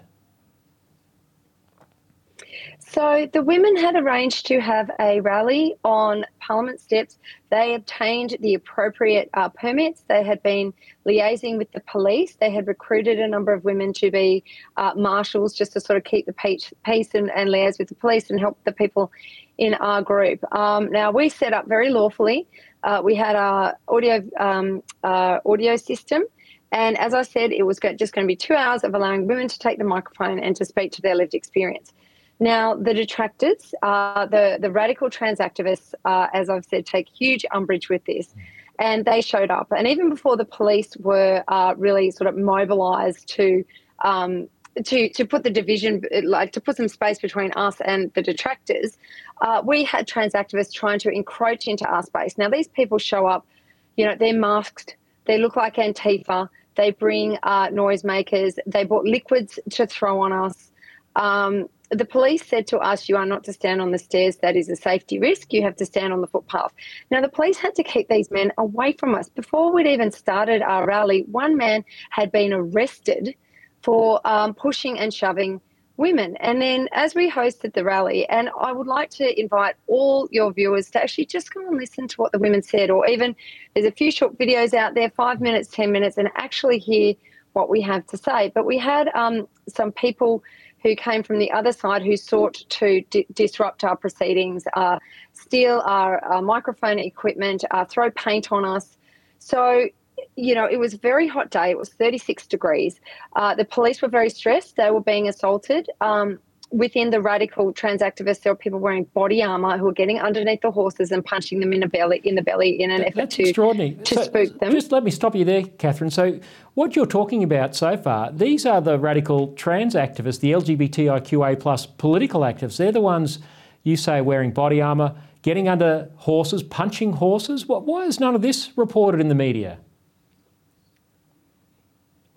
So 2.95 3.27
the 3.33 3.43
women 3.43 3.75
had 3.75 3.97
arranged 3.97 4.45
to 4.45 4.61
have 4.61 4.89
a 5.01 5.19
rally 5.19 5.75
on 5.83 6.23
Parliament 6.39 6.79
steps. 6.79 7.19
They 7.51 7.73
obtained 7.73 8.37
the 8.39 8.53
appropriate 8.53 9.29
uh, 9.33 9.49
permits. 9.49 10.05
They 10.07 10.23
had 10.23 10.41
been 10.43 10.73
liaising 11.05 11.57
with 11.57 11.69
the 11.73 11.81
police. 11.91 12.37
They 12.39 12.51
had 12.51 12.67
recruited 12.67 13.19
a 13.19 13.27
number 13.27 13.51
of 13.51 13.65
women 13.65 13.91
to 13.95 14.09
be 14.09 14.45
uh, 14.77 14.93
marshals 14.95 15.53
just 15.53 15.73
to 15.73 15.81
sort 15.81 15.97
of 15.97 16.05
keep 16.05 16.25
the 16.25 16.31
pace, 16.31 16.71
and, 17.13 17.29
and 17.31 17.49
liaise 17.49 17.77
with 17.79 17.89
the 17.89 17.95
police 17.95 18.29
and 18.29 18.39
help 18.39 18.57
the 18.63 18.71
people 18.71 19.11
in 19.57 19.73
our 19.73 20.01
group. 20.01 20.39
Um, 20.55 20.89
now 20.89 21.11
we 21.11 21.27
set 21.27 21.51
up 21.51 21.67
very 21.67 21.89
lawfully. 21.89 22.47
Uh, 22.83 23.01
we 23.03 23.13
had 23.13 23.35
our 23.35 23.77
audio 23.89 24.23
um, 24.39 24.81
uh, 25.03 25.39
audio 25.45 25.75
system. 25.75 26.23
And 26.71 26.97
as 26.97 27.13
I 27.13 27.23
said, 27.23 27.51
it 27.51 27.63
was 27.63 27.77
just 27.97 28.13
going 28.13 28.25
to 28.25 28.31
be 28.31 28.37
two 28.37 28.53
hours 28.53 28.85
of 28.85 28.95
allowing 28.95 29.27
women 29.27 29.49
to 29.49 29.59
take 29.59 29.79
the 29.79 29.83
microphone 29.83 30.39
and 30.39 30.55
to 30.55 30.63
speak 30.63 30.93
to 30.93 31.01
their 31.01 31.15
lived 31.15 31.33
experience. 31.33 31.91
Now, 32.39 32.75
the 32.75 32.93
detractors, 32.93 33.73
uh, 33.81 34.25
the, 34.25 34.57
the 34.59 34.71
radical 34.71 35.09
trans 35.09 35.39
activists, 35.39 35.93
uh, 36.03 36.27
as 36.33 36.49
I've 36.49 36.65
said, 36.65 36.85
take 36.85 37.07
huge 37.07 37.45
umbrage 37.53 37.89
with 37.89 38.03
this. 38.05 38.35
And 38.77 39.05
they 39.05 39.21
showed 39.21 39.51
up. 39.51 39.71
And 39.75 39.87
even 39.87 40.09
before 40.09 40.35
the 40.35 40.43
police 40.43 40.97
were 40.97 41.43
uh, 41.47 41.75
really 41.77 42.11
sort 42.11 42.27
of 42.27 42.35
mobilised 42.37 43.29
to, 43.29 43.63
um, 44.03 44.49
to, 44.83 45.07
to 45.07 45.25
put 45.25 45.43
the 45.43 45.49
division, 45.49 46.01
like 46.23 46.51
to 46.51 46.59
put 46.59 46.75
some 46.75 46.89
space 46.89 47.19
between 47.19 47.53
us 47.53 47.79
and 47.85 48.11
the 48.15 48.21
detractors, 48.21 48.97
uh, 49.39 49.61
we 49.65 49.85
had 49.85 50.07
trans 50.07 50.33
activists 50.33 50.73
trying 50.73 50.99
to 50.99 51.09
encroach 51.09 51.67
into 51.67 51.85
our 51.85 52.03
space. 52.03 52.37
Now, 52.37 52.49
these 52.49 52.67
people 52.67 52.97
show 52.97 53.27
up, 53.27 53.47
you 53.95 54.05
know, 54.05 54.15
they're 54.19 54.33
masked, 54.33 54.97
they 55.23 55.37
look 55.37 55.55
like 55.55 55.75
Antifa, 55.75 56.49
they 56.75 56.91
bring 56.91 57.37
uh, 57.43 57.69
noisemakers, 57.69 58.57
they 58.67 58.83
brought 58.83 59.05
liquids 59.05 59.57
to 59.69 59.87
throw 59.87 60.19
on 60.19 60.33
us. 60.33 60.71
Um, 61.15 61.69
the 61.91 62.05
police 62.05 62.45
said 62.45 62.67
to 62.67 62.77
us, 62.79 63.09
You 63.09 63.17
are 63.17 63.25
not 63.25 63.43
to 63.45 63.53
stand 63.53 63.81
on 63.81 63.91
the 63.91 63.97
stairs. 63.97 64.37
That 64.37 64.55
is 64.55 64.69
a 64.69 64.75
safety 64.75 65.19
risk. 65.19 65.53
You 65.53 65.63
have 65.63 65.75
to 65.77 65.85
stand 65.85 66.13
on 66.13 66.21
the 66.21 66.27
footpath. 66.27 66.73
Now, 67.11 67.21
the 67.21 67.29
police 67.29 67.57
had 67.57 67.75
to 67.75 67.83
keep 67.83 68.07
these 68.09 68.31
men 68.31 68.51
away 68.57 68.93
from 68.93 69.15
us. 69.15 69.29
Before 69.29 69.73
we'd 69.73 69.87
even 69.87 70.11
started 70.11 70.61
our 70.61 70.85
rally, 70.85 71.25
one 71.31 71.57
man 71.57 71.83
had 72.09 72.31
been 72.31 72.53
arrested 72.53 73.35
for 73.81 74.19
um, 74.25 74.53
pushing 74.53 74.97
and 74.97 75.13
shoving 75.13 75.61
women. 75.97 76.35
And 76.37 76.61
then 76.61 76.89
as 76.91 77.15
we 77.15 77.31
hosted 77.31 77.73
the 77.73 77.83
rally, 77.83 78.27
and 78.29 78.49
I 78.59 78.71
would 78.71 78.87
like 78.87 79.09
to 79.11 79.39
invite 79.39 79.75
all 79.87 80.27
your 80.31 80.51
viewers 80.51 80.89
to 80.91 81.01
actually 81.01 81.27
just 81.27 81.53
go 81.53 81.61
and 81.65 81.77
listen 81.77 82.07
to 82.07 82.15
what 82.17 82.31
the 82.31 82.39
women 82.39 82.61
said, 82.61 82.89
or 82.89 83.07
even 83.07 83.35
there's 83.73 83.85
a 83.85 83.91
few 83.91 84.11
short 84.11 84.37
videos 84.37 84.73
out 84.73 84.95
there, 84.95 85.09
five 85.11 85.39
minutes, 85.39 85.69
10 85.69 85.91
minutes, 85.91 86.17
and 86.17 86.29
actually 86.35 86.79
hear 86.79 87.13
what 87.53 87.69
we 87.69 87.81
have 87.81 88.05
to 88.07 88.17
say. 88.17 88.51
But 88.53 88.65
we 88.65 88.77
had 88.77 89.09
um, 89.15 89.47
some 89.69 89.91
people 89.91 90.43
who 90.85 90.95
came 90.95 91.23
from 91.23 91.39
the 91.39 91.51
other 91.51 91.71
side 91.71 92.03
who 92.03 92.15
sought 92.15 92.53
to 92.69 93.01
di- 93.09 93.25
disrupt 93.33 93.83
our 93.83 93.97
proceedings, 93.97 94.65
uh, 94.75 94.99
steal 95.33 95.81
our, 95.83 96.23
our, 96.23 96.43
microphone 96.43 96.99
equipment, 96.99 97.63
uh, 97.71 97.83
throw 97.85 98.11
paint 98.11 98.51
on 98.51 98.63
us. 98.63 98.95
So, 99.39 99.87
you 100.35 100.53
know, 100.53 100.67
it 100.69 100.77
was 100.77 100.93
a 100.93 100.99
very 100.99 101.27
hot 101.27 101.49
day. 101.49 101.71
It 101.71 101.77
was 101.79 101.89
36 101.89 102.45
degrees. 102.45 103.01
Uh, 103.35 103.55
the 103.55 103.65
police 103.65 103.99
were 103.99 104.09
very 104.09 104.29
stressed. 104.29 104.75
They 104.75 104.91
were 104.91 105.01
being 105.01 105.27
assaulted. 105.27 105.89
Um, 106.01 106.37
within 106.71 107.09
the 107.09 107.21
radical 107.21 107.71
trans 107.71 108.01
activists, 108.01 108.41
there 108.41 108.51
were 108.51 108.57
people 108.57 108.79
wearing 108.79 109.03
body 109.13 109.43
armor 109.43 109.77
who 109.77 109.85
were 109.85 109.93
getting 109.93 110.19
underneath 110.19 110.61
the 110.61 110.71
horses 110.71 111.11
and 111.11 111.23
punching 111.23 111.59
them 111.59 111.71
in 111.73 111.79
the 111.79 111.87
belly 111.87 112.21
in 112.23 112.35
the 112.35 112.41
belly 112.41 112.81
in 112.81 112.91
an 112.91 113.03
effort 113.03 113.15
That's 113.15 113.35
to, 113.35 113.53
to 113.53 114.15
so, 114.15 114.23
spook 114.23 114.59
them. 114.59 114.71
Just 114.71 114.91
let 114.91 115.03
me 115.03 115.11
stop 115.11 115.35
you 115.35 115.45
there, 115.45 115.63
Katherine. 115.63 116.11
So, 116.11 116.39
what 116.73 116.95
you're 116.95 117.05
talking 117.05 117.43
about 117.43 117.75
so 117.75 117.95
far, 117.97 118.31
these 118.31 118.65
are 118.65 118.81
the 118.81 118.99
radical 118.99 119.53
trans 119.53 119.95
activists, 119.95 120.39
the 120.39 120.51
LGBTIQA 120.51 121.59
plus 121.59 121.85
political 121.85 122.41
activists. 122.41 122.77
They're 122.77 122.91
the 122.91 123.01
ones 123.01 123.39
you 123.83 123.95
say 123.95 124.21
wearing 124.21 124.51
body 124.51 124.81
armor, 124.81 125.15
getting 125.41 125.69
under 125.69 126.09
horses, 126.15 126.63
punching 126.63 127.13
horses. 127.13 127.67
What, 127.67 127.85
why 127.85 128.05
is 128.05 128.19
none 128.19 128.35
of 128.35 128.41
this 128.41 128.71
reported 128.75 129.21
in 129.21 129.29
the 129.29 129.35
media? 129.35 129.77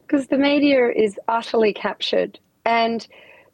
Because 0.02 0.28
the 0.28 0.38
media 0.38 0.90
is 0.94 1.18
utterly 1.28 1.72
captured 1.72 2.38
and 2.64 3.06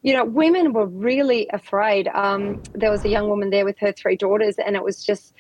you 0.05 0.13
know, 0.13 0.23
women 0.23 0.75
were 0.75 0.87
really 0.87 1.49
afraid. 1.51 2.09
Um, 2.09 2.63
there 2.75 2.91
was 2.91 3.07
a 3.07 3.09
young 3.09 3.31
woman 3.31 3.49
there 3.49 3.65
with 3.65 3.79
her 3.79 3.91
three 3.91 4.17
daughters, 4.17 4.57
and 4.59 4.77
it 4.77 4.85
was 4.85 5.03
just, 5.03 5.33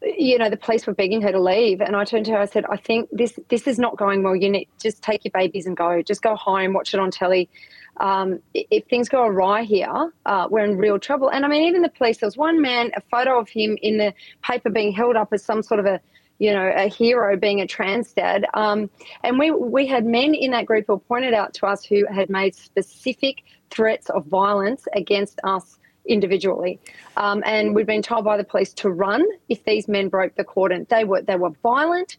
you 0.00 0.38
know, 0.38 0.48
the 0.48 0.56
police 0.56 0.86
were 0.86 0.94
begging 0.94 1.20
her 1.22 1.32
to 1.32 1.42
leave. 1.42 1.80
And 1.80 1.96
I 1.96 2.04
turned 2.04 2.24
to 2.26 2.30
her, 2.30 2.38
I 2.38 2.46
said, 2.46 2.64
I 2.70 2.76
think 2.76 3.08
this 3.10 3.36
this 3.48 3.66
is 3.66 3.80
not 3.80 3.96
going 3.96 4.22
well. 4.22 4.36
You 4.36 4.48
need 4.48 4.68
just 4.80 5.02
take 5.02 5.24
your 5.24 5.32
babies 5.32 5.66
and 5.66 5.76
go. 5.76 6.02
Just 6.02 6.22
go 6.22 6.36
home, 6.36 6.72
watch 6.72 6.94
it 6.94 7.00
on 7.00 7.10
telly. 7.10 7.50
Um, 7.96 8.38
if 8.54 8.84
things 8.86 9.08
go 9.08 9.24
awry 9.24 9.64
here, 9.64 10.12
uh, 10.24 10.46
we're 10.48 10.64
in 10.64 10.76
real 10.76 11.00
trouble. 11.00 11.28
And 11.28 11.44
I 11.44 11.48
mean, 11.48 11.66
even 11.66 11.82
the 11.82 11.88
police. 11.88 12.18
There 12.18 12.28
was 12.28 12.36
one 12.36 12.62
man, 12.62 12.92
a 12.96 13.00
photo 13.10 13.40
of 13.40 13.48
him 13.48 13.76
in 13.82 13.98
the 13.98 14.14
paper 14.40 14.70
being 14.70 14.92
held 14.92 15.16
up 15.16 15.32
as 15.32 15.42
some 15.42 15.64
sort 15.64 15.80
of 15.80 15.86
a 15.86 16.00
you 16.38 16.52
know, 16.52 16.70
a 16.74 16.88
hero 16.88 17.36
being 17.36 17.60
a 17.60 17.66
trans 17.66 18.12
dad. 18.12 18.46
Um, 18.54 18.90
and 19.22 19.38
we 19.38 19.50
we 19.50 19.86
had 19.86 20.04
men 20.04 20.34
in 20.34 20.50
that 20.52 20.66
group 20.66 20.84
who 20.86 20.98
pointed 20.98 21.34
out 21.34 21.54
to 21.54 21.66
us 21.66 21.84
who 21.84 22.06
had 22.06 22.28
made 22.28 22.54
specific 22.54 23.42
threats 23.70 24.10
of 24.10 24.26
violence 24.26 24.86
against 24.92 25.40
us 25.44 25.78
individually. 26.06 26.78
Um, 27.16 27.42
and 27.44 27.74
we'd 27.74 27.86
been 27.86 28.02
told 28.02 28.24
by 28.24 28.36
the 28.36 28.44
police 28.44 28.72
to 28.74 28.90
run 28.90 29.24
if 29.48 29.64
these 29.64 29.88
men 29.88 30.08
broke 30.08 30.36
the 30.36 30.44
cordon. 30.44 30.86
They 30.88 31.04
were 31.04 31.22
they 31.22 31.36
were 31.36 31.50
violent, 31.62 32.18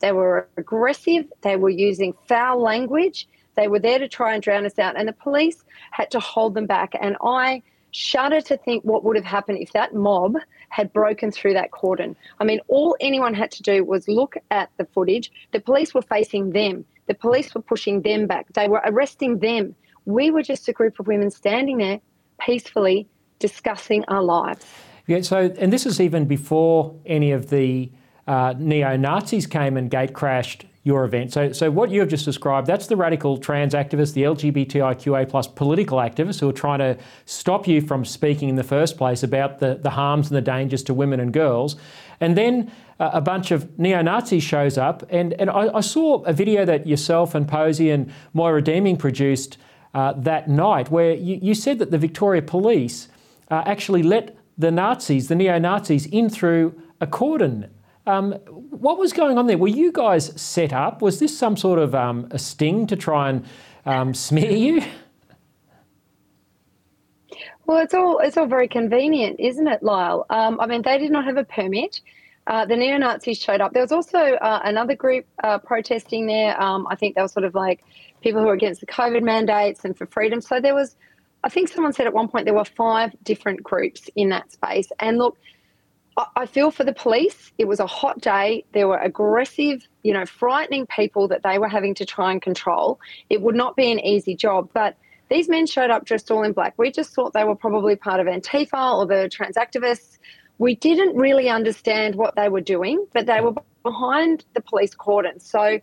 they 0.00 0.12
were 0.12 0.48
aggressive, 0.56 1.26
they 1.42 1.56
were 1.56 1.70
using 1.70 2.14
foul 2.28 2.60
language. 2.60 3.28
They 3.56 3.68
were 3.68 3.80
there 3.80 3.98
to 3.98 4.08
try 4.08 4.34
and 4.34 4.42
drown 4.42 4.64
us 4.64 4.78
out, 4.78 4.96
and 4.96 5.08
the 5.08 5.12
police 5.12 5.64
had 5.90 6.10
to 6.12 6.20
hold 6.20 6.54
them 6.54 6.66
back. 6.66 6.92
And 6.98 7.16
I 7.22 7.62
shudder 7.90 8.40
to 8.40 8.56
think 8.56 8.84
what 8.84 9.04
would 9.04 9.16
have 9.16 9.24
happened 9.24 9.58
if 9.60 9.72
that 9.72 9.94
mob 9.94 10.36
had 10.70 10.92
broken 10.92 11.30
through 11.30 11.52
that 11.52 11.70
cordon. 11.70 12.16
I 12.38 12.44
mean, 12.44 12.60
all 12.68 12.96
anyone 13.00 13.34
had 13.34 13.50
to 13.52 13.62
do 13.62 13.84
was 13.84 14.08
look 14.08 14.36
at 14.50 14.70
the 14.78 14.86
footage. 14.86 15.30
The 15.52 15.60
police 15.60 15.92
were 15.92 16.02
facing 16.02 16.50
them. 16.50 16.84
The 17.06 17.14
police 17.14 17.54
were 17.54 17.60
pushing 17.60 18.02
them 18.02 18.26
back. 18.26 18.46
They 18.54 18.68
were 18.68 18.80
arresting 18.84 19.40
them. 19.40 19.74
We 20.06 20.30
were 20.30 20.42
just 20.42 20.68
a 20.68 20.72
group 20.72 20.98
of 20.98 21.06
women 21.06 21.30
standing 21.30 21.78
there 21.78 22.00
peacefully 22.40 23.06
discussing 23.38 24.04
our 24.08 24.22
lives. 24.22 24.64
Yeah, 25.06 25.20
so, 25.22 25.52
and 25.58 25.72
this 25.72 25.86
is 25.86 26.00
even 26.00 26.26
before 26.26 26.94
any 27.04 27.32
of 27.32 27.50
the 27.50 27.90
uh, 28.26 28.54
neo 28.56 28.96
Nazis 28.96 29.46
came 29.46 29.76
and 29.76 29.90
gate 29.90 30.14
crashed 30.14 30.66
your 30.82 31.04
event. 31.04 31.32
So, 31.32 31.52
so 31.52 31.70
what 31.70 31.90
you 31.90 32.00
have 32.00 32.08
just 32.08 32.24
described, 32.24 32.66
that's 32.66 32.86
the 32.86 32.96
radical 32.96 33.36
trans 33.36 33.74
activists, 33.74 34.14
the 34.14 34.22
LGBTIQA 34.22 35.28
plus 35.28 35.46
political 35.46 35.98
activists 35.98 36.40
who 36.40 36.48
are 36.48 36.54
trying 36.54 36.78
to 36.78 36.96
stop 37.26 37.68
you 37.68 37.82
from 37.82 38.04
speaking 38.04 38.48
in 38.48 38.56
the 38.56 38.64
first 38.64 38.96
place 38.96 39.22
about 39.22 39.58
the, 39.58 39.78
the 39.82 39.90
harms 39.90 40.28
and 40.28 40.36
the 40.36 40.40
dangers 40.40 40.82
to 40.84 40.94
women 40.94 41.20
and 41.20 41.34
girls. 41.34 41.76
And 42.18 42.36
then 42.36 42.72
uh, 42.98 43.10
a 43.12 43.20
bunch 43.20 43.50
of 43.50 43.78
neo-Nazis 43.78 44.42
shows 44.42 44.78
up, 44.78 45.04
and, 45.10 45.34
and 45.34 45.50
I, 45.50 45.76
I, 45.76 45.80
saw 45.80 46.22
a 46.24 46.32
video 46.32 46.64
that 46.64 46.86
yourself 46.86 47.34
and 47.34 47.46
Posie 47.46 47.90
and 47.90 48.12
Moira 48.32 48.62
Deeming 48.62 48.96
produced 48.96 49.58
uh, 49.92 50.12
that 50.14 50.48
night 50.48 50.90
where 50.90 51.14
you, 51.14 51.38
you, 51.42 51.54
said 51.54 51.78
that 51.78 51.90
the 51.90 51.98
Victoria 51.98 52.42
Police 52.42 53.08
uh, 53.50 53.62
actually 53.66 54.02
let 54.02 54.36
the 54.56 54.70
Nazis, 54.70 55.28
the 55.28 55.34
neo-Nazis, 55.34 56.06
in 56.06 56.28
through 56.30 56.80
a 57.00 57.06
cordon. 57.06 57.70
Um, 58.06 58.32
what 58.32 58.98
was 58.98 59.12
going 59.12 59.38
on 59.38 59.46
there? 59.46 59.58
Were 59.58 59.68
you 59.68 59.92
guys 59.92 60.40
set 60.40 60.72
up? 60.72 61.02
Was 61.02 61.20
this 61.20 61.36
some 61.36 61.56
sort 61.56 61.78
of 61.78 61.94
um, 61.94 62.28
a 62.30 62.38
sting 62.38 62.86
to 62.86 62.96
try 62.96 63.28
and 63.28 63.44
um, 63.84 64.14
smear 64.14 64.50
you? 64.50 64.82
Well, 67.66 67.78
it's 67.78 67.94
all 67.94 68.18
it's 68.18 68.36
all 68.36 68.46
very 68.46 68.66
convenient, 68.66 69.38
isn't 69.38 69.68
it, 69.68 69.82
Lyle? 69.82 70.26
Um, 70.30 70.58
I 70.60 70.66
mean, 70.66 70.82
they 70.82 70.98
did 70.98 71.12
not 71.12 71.24
have 71.24 71.36
a 71.36 71.44
permit. 71.44 72.00
Uh, 72.46 72.64
the 72.64 72.74
neo 72.74 72.96
Nazis 72.96 73.38
showed 73.38 73.60
up. 73.60 73.72
There 73.72 73.82
was 73.82 73.92
also 73.92 74.18
uh, 74.18 74.60
another 74.64 74.96
group 74.96 75.24
uh, 75.44 75.58
protesting 75.58 76.26
there. 76.26 76.60
Um, 76.60 76.86
I 76.90 76.96
think 76.96 77.14
they 77.14 77.22
were 77.22 77.28
sort 77.28 77.44
of 77.44 77.54
like 77.54 77.84
people 78.22 78.40
who 78.40 78.48
were 78.48 78.54
against 78.54 78.80
the 78.80 78.86
COVID 78.86 79.22
mandates 79.22 79.84
and 79.84 79.96
for 79.96 80.06
freedom. 80.06 80.40
So 80.40 80.60
there 80.60 80.74
was, 80.74 80.96
I 81.44 81.48
think 81.48 81.68
someone 81.68 81.92
said 81.92 82.06
at 82.06 82.12
one 82.12 82.26
point 82.26 82.46
there 82.46 82.54
were 82.54 82.64
five 82.64 83.14
different 83.22 83.62
groups 83.62 84.10
in 84.16 84.30
that 84.30 84.50
space. 84.50 84.90
And 84.98 85.18
look, 85.18 85.38
I 86.16 86.46
feel 86.46 86.70
for 86.70 86.84
the 86.84 86.92
police. 86.92 87.52
It 87.56 87.66
was 87.66 87.80
a 87.80 87.86
hot 87.86 88.20
day. 88.20 88.64
There 88.72 88.88
were 88.88 88.98
aggressive, 88.98 89.86
you 90.02 90.12
know, 90.12 90.26
frightening 90.26 90.86
people 90.86 91.28
that 91.28 91.42
they 91.42 91.58
were 91.58 91.68
having 91.68 91.94
to 91.94 92.04
try 92.04 92.32
and 92.32 92.42
control. 92.42 93.00
It 93.30 93.40
would 93.40 93.54
not 93.54 93.74
be 93.74 93.90
an 93.90 94.00
easy 94.00 94.34
job, 94.34 94.68
but 94.74 94.96
These 95.30 95.48
men 95.48 95.66
showed 95.66 95.90
up 95.90 96.04
dressed 96.04 96.30
all 96.30 96.42
in 96.42 96.52
black. 96.52 96.74
We 96.76 96.90
just 96.90 97.14
thought 97.14 97.32
they 97.32 97.44
were 97.44 97.54
probably 97.54 97.94
part 97.94 98.20
of 98.20 98.26
Antifa 98.26 98.98
or 98.98 99.06
the 99.06 99.28
trans 99.28 99.56
activists. 99.56 100.18
We 100.58 100.74
didn't 100.74 101.16
really 101.16 101.48
understand 101.48 102.16
what 102.16 102.34
they 102.34 102.48
were 102.48 102.60
doing, 102.60 103.06
but 103.14 103.26
they 103.26 103.40
were 103.40 103.54
behind 103.84 104.44
the 104.54 104.60
police 104.60 104.94
cordon. 104.94 105.38
So 105.38 105.78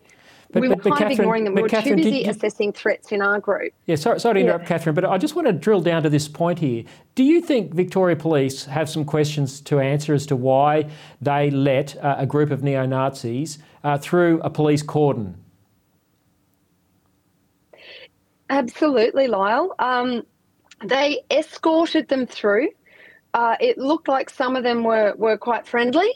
but, 0.51 0.61
we 0.61 0.69
were 0.69 0.75
kind 0.75 1.03
of 1.03 1.11
ignoring 1.11 1.43
them. 1.43 1.55
We 1.55 1.61
were 1.61 1.69
Katherine, 1.69 1.97
too 1.97 2.03
busy 2.03 2.23
did, 2.23 2.35
assessing 2.35 2.71
threats 2.71 3.11
in 3.11 3.21
our 3.21 3.39
group. 3.39 3.73
Yeah, 3.85 3.95
sorry, 3.95 4.19
sorry 4.19 4.35
to 4.35 4.39
interrupt, 4.41 4.63
yeah. 4.63 4.67
Katherine, 4.67 4.95
but 4.95 5.05
I 5.05 5.17
just 5.17 5.35
want 5.35 5.47
to 5.47 5.53
drill 5.53 5.81
down 5.81 6.03
to 6.03 6.09
this 6.09 6.27
point 6.27 6.59
here. 6.59 6.83
Do 7.15 7.23
you 7.23 7.41
think 7.41 7.73
Victoria 7.73 8.15
Police 8.15 8.65
have 8.65 8.89
some 8.89 9.03
questions 9.03 9.59
to 9.61 9.79
answer 9.79 10.13
as 10.13 10.25
to 10.27 10.35
why 10.35 10.89
they 11.21 11.49
let 11.51 11.97
uh, 11.97 12.15
a 12.17 12.25
group 12.25 12.51
of 12.51 12.63
neo 12.63 12.85
Nazis 12.85 13.59
uh, 13.83 13.97
through 13.97 14.39
a 14.41 14.49
police 14.49 14.83
cordon? 14.83 15.37
Absolutely, 18.49 19.27
Lyle. 19.27 19.75
Um, 19.79 20.25
they 20.85 21.23
escorted 21.29 22.07
them 22.07 22.25
through. 22.25 22.69
Uh, 23.33 23.55
it 23.59 23.77
looked 23.77 24.07
like 24.07 24.29
some 24.29 24.55
of 24.55 24.63
them 24.63 24.83
were, 24.83 25.13
were 25.17 25.37
quite 25.37 25.67
friendly 25.67 26.09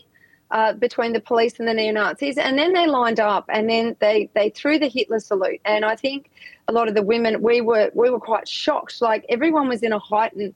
uh, 0.51 0.73
between 0.73 1.13
the 1.13 1.19
police 1.19 1.59
and 1.59 1.67
the 1.67 1.73
neo 1.73 1.93
Nazis, 1.93 2.37
and 2.37 2.57
then 2.57 2.73
they 2.73 2.87
lined 2.87 3.19
up, 3.19 3.45
and 3.49 3.69
then 3.69 3.95
they 3.99 4.29
they 4.35 4.49
threw 4.49 4.77
the 4.77 4.89
Hitler 4.89 5.19
salute. 5.19 5.61
And 5.65 5.85
I 5.85 5.95
think 5.95 6.29
a 6.67 6.73
lot 6.73 6.87
of 6.87 6.95
the 6.95 7.01
women 7.01 7.41
we 7.41 7.61
were 7.61 7.89
we 7.93 8.09
were 8.09 8.19
quite 8.19 8.47
shocked. 8.47 9.01
Like 9.01 9.25
everyone 9.29 9.67
was 9.67 9.81
in 9.81 9.93
a 9.93 9.99
heightened, 9.99 10.53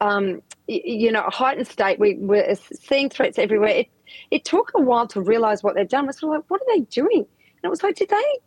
um, 0.00 0.42
you 0.66 1.10
know, 1.10 1.24
a 1.24 1.30
heightened 1.30 1.66
state. 1.66 1.98
We 1.98 2.14
were 2.16 2.54
seeing 2.74 3.08
threats 3.08 3.38
everywhere. 3.38 3.70
It 3.70 3.88
it 4.30 4.44
took 4.44 4.72
a 4.74 4.80
while 4.80 5.06
to 5.08 5.20
realise 5.20 5.62
what 5.62 5.74
they'd 5.74 5.88
done. 5.88 6.04
It 6.04 6.08
was 6.08 6.22
like, 6.22 6.44
what 6.48 6.60
are 6.60 6.76
they 6.76 6.80
doing? 6.80 7.20
And 7.20 7.64
it 7.64 7.70
was 7.70 7.82
like, 7.82 7.96
did 7.96 8.10
they 8.10 8.38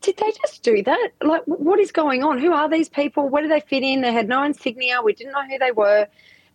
did 0.00 0.16
they 0.16 0.32
just 0.42 0.62
do 0.62 0.82
that? 0.84 1.10
Like, 1.22 1.42
what 1.44 1.78
is 1.78 1.92
going 1.92 2.22
on? 2.22 2.38
Who 2.38 2.52
are 2.52 2.68
these 2.68 2.88
people? 2.88 3.28
Where 3.28 3.42
do 3.42 3.48
they 3.48 3.60
fit 3.60 3.82
in? 3.82 4.00
They 4.00 4.12
had 4.12 4.28
no 4.28 4.42
insignia. 4.44 5.02
We 5.02 5.12
didn't 5.12 5.32
know 5.32 5.44
who 5.46 5.58
they 5.58 5.72
were. 5.72 6.06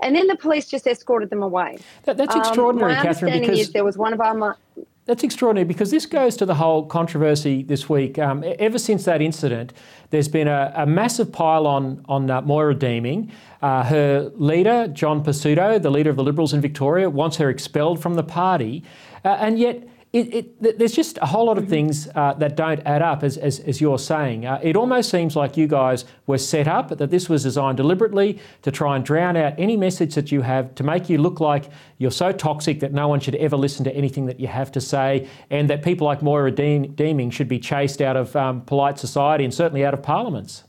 And 0.03 0.15
then 0.15 0.27
the 0.27 0.35
police 0.35 0.67
just 0.67 0.85
escorted 0.85 1.29
them 1.29 1.41
away. 1.41 1.77
That, 2.03 2.17
that's 2.17 2.35
extraordinary, 2.35 2.91
um, 2.91 2.97
my 2.97 3.03
Katherine. 3.03 3.39
Because 3.39 3.59
is 3.59 3.71
there 3.71 3.83
was 3.83 3.97
one 3.97 4.13
of 4.13 4.21
our. 4.21 4.57
That's 5.05 5.23
extraordinary 5.23 5.65
because 5.65 5.91
this 5.91 6.05
goes 6.05 6.37
to 6.37 6.45
the 6.45 6.55
whole 6.55 6.85
controversy 6.85 7.61
this 7.63 7.89
week. 7.89 8.17
Um, 8.17 8.43
ever 8.57 8.79
since 8.79 9.03
that 9.03 9.21
incident, 9.21 9.73
there's 10.11 10.29
been 10.29 10.47
a, 10.47 10.71
a 10.75 10.85
massive 10.85 11.31
pile 11.31 11.67
on 11.67 12.05
on 12.07 12.29
uh, 12.29 12.41
Moira 12.41 12.75
Deeming. 12.75 13.31
Uh, 13.61 13.83
her 13.83 14.31
leader, 14.35 14.87
John 14.87 15.23
Pesutto, 15.23 15.81
the 15.81 15.89
leader 15.89 16.09
of 16.09 16.15
the 16.15 16.23
Liberals 16.23 16.53
in 16.53 16.61
Victoria, 16.61 17.09
wants 17.09 17.37
her 17.37 17.49
expelled 17.49 18.01
from 18.01 18.15
the 18.15 18.23
party, 18.23 18.83
uh, 19.25 19.29
and 19.39 19.59
yet 19.59 19.87
it, 20.13 20.33
it, 20.61 20.77
there's 20.77 20.93
just 20.93 21.17
a 21.23 21.25
whole 21.25 21.47
lot 21.47 21.57
of 21.57 21.67
things 21.67 22.07
uh, 22.13 22.35
that 22.35 22.55
don't 22.55 22.79
add 22.85 23.01
up, 23.01 23.23
as, 23.23 23.35
as, 23.35 23.59
as 23.61 23.81
you're 23.81 23.97
saying. 23.97 24.45
Uh, 24.45 24.59
it 24.61 24.75
almost 24.75 25.09
seems 25.09 25.35
like 25.35 25.57
you 25.57 25.65
guys 25.65 26.05
were 26.27 26.37
set 26.37 26.67
up, 26.67 26.95
that 26.95 27.09
this 27.09 27.27
was 27.27 27.41
designed 27.41 27.77
deliberately 27.77 28.39
to 28.61 28.69
try 28.69 28.95
and 28.95 29.03
drown 29.03 29.35
out 29.35 29.55
any 29.57 29.75
message 29.75 30.13
that 30.13 30.31
you 30.31 30.41
have, 30.41 30.75
to 30.75 30.83
make 30.83 31.09
you 31.09 31.17
look 31.17 31.39
like 31.39 31.65
you're 31.97 32.11
so 32.11 32.31
toxic 32.31 32.79
that 32.79 32.93
no 32.93 33.07
one 33.07 33.19
should 33.19 33.33
ever 33.35 33.57
listen 33.57 33.83
to 33.83 33.95
anything 33.95 34.27
that 34.27 34.39
you 34.39 34.47
have 34.47 34.71
to 34.71 34.79
say, 34.79 35.27
and 35.49 35.67
that 35.67 35.83
people 35.83 36.05
like 36.05 36.21
Moira 36.21 36.51
Deeming 36.51 37.31
should 37.31 37.47
be 37.47 37.59
chased 37.59 37.99
out 37.99 38.15
of 38.15 38.35
um, 38.35 38.61
polite 38.61 38.99
society 38.99 39.43
and 39.43 39.53
certainly 39.53 39.83
out 39.83 39.95
of 39.95 40.03
parliaments. 40.03 40.63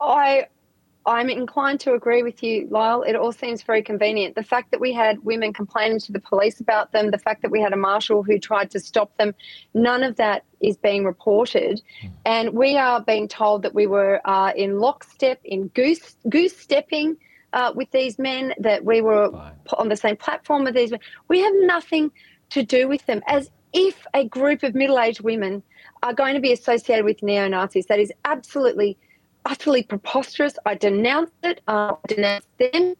I 0.00 0.48
I'm 1.06 1.28
inclined 1.28 1.80
to 1.80 1.92
agree 1.92 2.22
with 2.22 2.42
you, 2.42 2.66
Lyle. 2.70 3.02
It 3.02 3.14
all 3.14 3.32
seems 3.32 3.62
very 3.62 3.82
convenient. 3.82 4.36
The 4.36 4.42
fact 4.42 4.70
that 4.70 4.80
we 4.80 4.92
had 4.92 5.22
women 5.22 5.52
complaining 5.52 5.98
to 6.00 6.12
the 6.12 6.20
police 6.20 6.60
about 6.60 6.92
them, 6.92 7.10
the 7.10 7.18
fact 7.18 7.42
that 7.42 7.50
we 7.50 7.60
had 7.60 7.74
a 7.74 7.76
marshal 7.76 8.22
who 8.22 8.38
tried 8.38 8.70
to 8.70 8.80
stop 8.80 9.14
them, 9.18 9.34
none 9.74 10.02
of 10.02 10.16
that 10.16 10.44
is 10.60 10.78
being 10.78 11.04
reported. 11.04 11.82
And 12.24 12.54
we 12.54 12.78
are 12.78 13.02
being 13.02 13.28
told 13.28 13.62
that 13.62 13.74
we 13.74 13.86
were 13.86 14.20
uh, 14.24 14.52
in 14.56 14.78
lockstep, 14.78 15.40
in 15.44 15.68
goose 15.68 16.16
goose 16.28 16.56
stepping 16.56 17.18
uh, 17.52 17.72
with 17.74 17.90
these 17.90 18.18
men, 18.18 18.54
that 18.58 18.84
we 18.84 19.02
were 19.02 19.30
Fine. 19.30 19.52
on 19.76 19.88
the 19.90 19.96
same 19.96 20.16
platform 20.16 20.64
with 20.64 20.74
these 20.74 20.90
men. 20.90 21.00
We 21.28 21.40
have 21.40 21.52
nothing 21.56 22.10
to 22.50 22.62
do 22.62 22.88
with 22.88 23.04
them, 23.06 23.22
as 23.26 23.50
if 23.74 24.06
a 24.14 24.24
group 24.26 24.62
of 24.62 24.74
middle 24.74 24.98
aged 24.98 25.20
women 25.20 25.62
are 26.02 26.14
going 26.14 26.34
to 26.34 26.40
be 26.40 26.52
associated 26.52 27.04
with 27.04 27.22
neo 27.22 27.46
Nazis. 27.48 27.86
That 27.86 27.98
is 27.98 28.12
absolutely 28.24 28.96
utterly 29.44 29.82
preposterous. 29.82 30.54
I 30.66 30.74
denounced 30.74 31.32
it. 31.42 31.60
Uh, 31.68 31.94
I 32.02 32.14
denounced 32.14 32.48
them. 32.58 32.94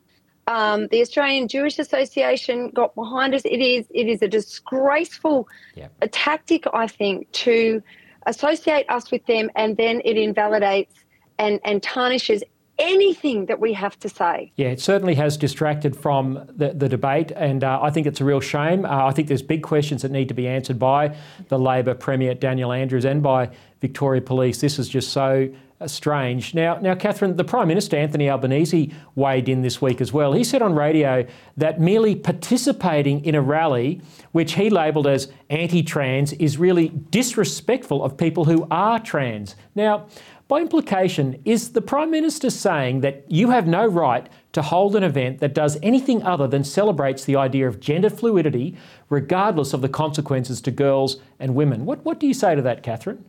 Um, 0.46 0.88
the 0.88 1.00
Australian 1.00 1.48
Jewish 1.48 1.78
Association 1.78 2.70
got 2.70 2.94
behind 2.94 3.34
us. 3.34 3.42
It 3.44 3.60
is 3.60 3.86
it 3.90 4.08
is 4.08 4.20
a 4.20 4.28
disgraceful 4.28 5.48
yep. 5.74 5.92
a 6.02 6.08
tactic, 6.08 6.64
I 6.74 6.86
think, 6.86 7.30
to 7.32 7.82
associate 8.26 8.86
us 8.90 9.10
with 9.10 9.24
them, 9.26 9.50
and 9.56 9.76
then 9.76 10.02
it 10.04 10.18
invalidates 10.18 10.94
and 11.38 11.60
and 11.64 11.82
tarnishes 11.82 12.42
anything 12.78 13.46
that 13.46 13.60
we 13.60 13.72
have 13.72 13.98
to 14.00 14.08
say. 14.08 14.52
Yeah, 14.56 14.68
it 14.68 14.80
certainly 14.80 15.14
has 15.14 15.36
distracted 15.36 15.96
from 15.96 16.44
the, 16.48 16.74
the 16.74 16.88
debate, 16.88 17.30
and 17.36 17.62
uh, 17.62 17.80
I 17.80 17.90
think 17.90 18.06
it's 18.06 18.20
a 18.20 18.24
real 18.24 18.40
shame. 18.40 18.84
Uh, 18.84 19.06
I 19.06 19.12
think 19.12 19.28
there's 19.28 19.42
big 19.42 19.62
questions 19.62 20.02
that 20.02 20.10
need 20.10 20.28
to 20.28 20.34
be 20.34 20.48
answered 20.48 20.78
by 20.78 21.16
the 21.48 21.58
Labor 21.58 21.94
Premier 21.94 22.34
Daniel 22.34 22.72
Andrews 22.72 23.04
and 23.04 23.22
by 23.22 23.50
Victoria 23.80 24.20
Police. 24.20 24.60
This 24.60 24.78
is 24.78 24.88
just 24.88 25.10
so 25.12 25.48
strange. 25.90 26.54
Now, 26.54 26.78
now, 26.78 26.94
Katherine, 26.94 27.36
the 27.36 27.44
Prime 27.44 27.68
Minister 27.68 27.96
Anthony 27.96 28.28
Albanese 28.28 28.92
weighed 29.14 29.48
in 29.48 29.62
this 29.62 29.80
week 29.80 30.00
as 30.00 30.12
well. 30.12 30.32
He 30.32 30.44
said 30.44 30.62
on 30.62 30.74
radio 30.74 31.26
that 31.56 31.80
merely 31.80 32.14
participating 32.14 33.24
in 33.24 33.34
a 33.34 33.42
rally, 33.42 34.00
which 34.32 34.54
he 34.54 34.70
labelled 34.70 35.06
as 35.06 35.28
anti-trans, 35.50 36.32
is 36.34 36.58
really 36.58 36.88
disrespectful 36.88 38.02
of 38.04 38.16
people 38.16 38.44
who 38.44 38.66
are 38.70 38.98
trans. 38.98 39.56
Now, 39.74 40.06
by 40.46 40.60
implication, 40.60 41.40
is 41.46 41.72
the 41.72 41.80
Prime 41.80 42.10
Minister 42.10 42.50
saying 42.50 43.00
that 43.00 43.24
you 43.28 43.50
have 43.50 43.66
no 43.66 43.86
right 43.86 44.28
to 44.52 44.60
hold 44.60 44.94
an 44.94 45.02
event 45.02 45.40
that 45.40 45.54
does 45.54 45.78
anything 45.82 46.22
other 46.22 46.46
than 46.46 46.62
celebrates 46.62 47.24
the 47.24 47.34
idea 47.34 47.66
of 47.66 47.80
gender 47.80 48.10
fluidity, 48.10 48.76
regardless 49.08 49.72
of 49.72 49.80
the 49.80 49.88
consequences 49.88 50.60
to 50.60 50.70
girls 50.70 51.16
and 51.40 51.54
women? 51.54 51.86
What, 51.86 52.04
what 52.04 52.20
do 52.20 52.26
you 52.26 52.34
say 52.34 52.54
to 52.54 52.62
that, 52.62 52.82
Katherine? 52.82 53.24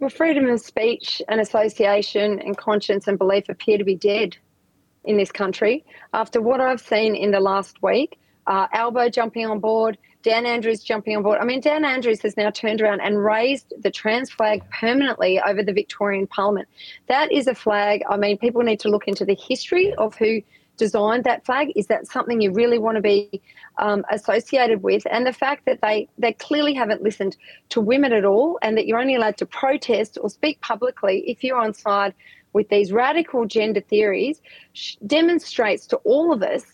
Well, 0.00 0.10
freedom 0.10 0.48
of 0.48 0.60
speech 0.60 1.20
and 1.28 1.40
association 1.40 2.40
and 2.40 2.56
conscience 2.56 3.08
and 3.08 3.18
belief 3.18 3.48
appear 3.48 3.78
to 3.78 3.84
be 3.84 3.96
dead 3.96 4.36
in 5.04 5.16
this 5.16 5.32
country. 5.32 5.84
After 6.14 6.40
what 6.40 6.60
I've 6.60 6.80
seen 6.80 7.16
in 7.16 7.32
the 7.32 7.40
last 7.40 7.82
week, 7.82 8.16
uh, 8.46 8.68
Albo 8.72 9.08
jumping 9.08 9.46
on 9.46 9.58
board, 9.58 9.98
Dan 10.22 10.46
Andrews 10.46 10.84
jumping 10.84 11.16
on 11.16 11.24
board. 11.24 11.38
I 11.40 11.44
mean, 11.44 11.60
Dan 11.60 11.84
Andrews 11.84 12.22
has 12.22 12.36
now 12.36 12.50
turned 12.50 12.80
around 12.80 13.00
and 13.00 13.24
raised 13.24 13.74
the 13.82 13.90
trans 13.90 14.30
flag 14.30 14.62
permanently 14.70 15.40
over 15.40 15.64
the 15.64 15.72
Victorian 15.72 16.28
Parliament. 16.28 16.68
That 17.08 17.32
is 17.32 17.48
a 17.48 17.54
flag. 17.54 18.02
I 18.08 18.16
mean, 18.16 18.38
people 18.38 18.62
need 18.62 18.78
to 18.80 18.88
look 18.88 19.08
into 19.08 19.24
the 19.24 19.34
history 19.34 19.92
of 19.94 20.14
who 20.14 20.42
designed 20.78 21.24
that 21.24 21.44
flag? 21.44 21.72
Is 21.76 21.88
that 21.88 22.06
something 22.06 22.40
you 22.40 22.52
really 22.52 22.78
want 22.78 22.96
to 22.96 23.02
be 23.02 23.42
um, 23.76 24.04
associated 24.10 24.82
with? 24.82 25.02
And 25.10 25.26
the 25.26 25.32
fact 25.32 25.66
that 25.66 25.80
they, 25.82 26.08
they 26.16 26.32
clearly 26.32 26.72
haven't 26.72 27.02
listened 27.02 27.36
to 27.68 27.80
women 27.82 28.12
at 28.14 28.24
all, 28.24 28.58
and 28.62 28.78
that 28.78 28.86
you're 28.86 28.98
only 28.98 29.14
allowed 29.14 29.36
to 29.38 29.46
protest 29.46 30.16
or 30.20 30.30
speak 30.30 30.60
publicly 30.62 31.24
if 31.26 31.44
you're 31.44 31.60
on 31.60 31.74
side 31.74 32.14
with 32.54 32.70
these 32.70 32.92
radical 32.92 33.44
gender 33.44 33.80
theories 33.80 34.40
demonstrates 35.06 35.86
to 35.86 35.96
all 35.98 36.32
of 36.32 36.42
us 36.42 36.64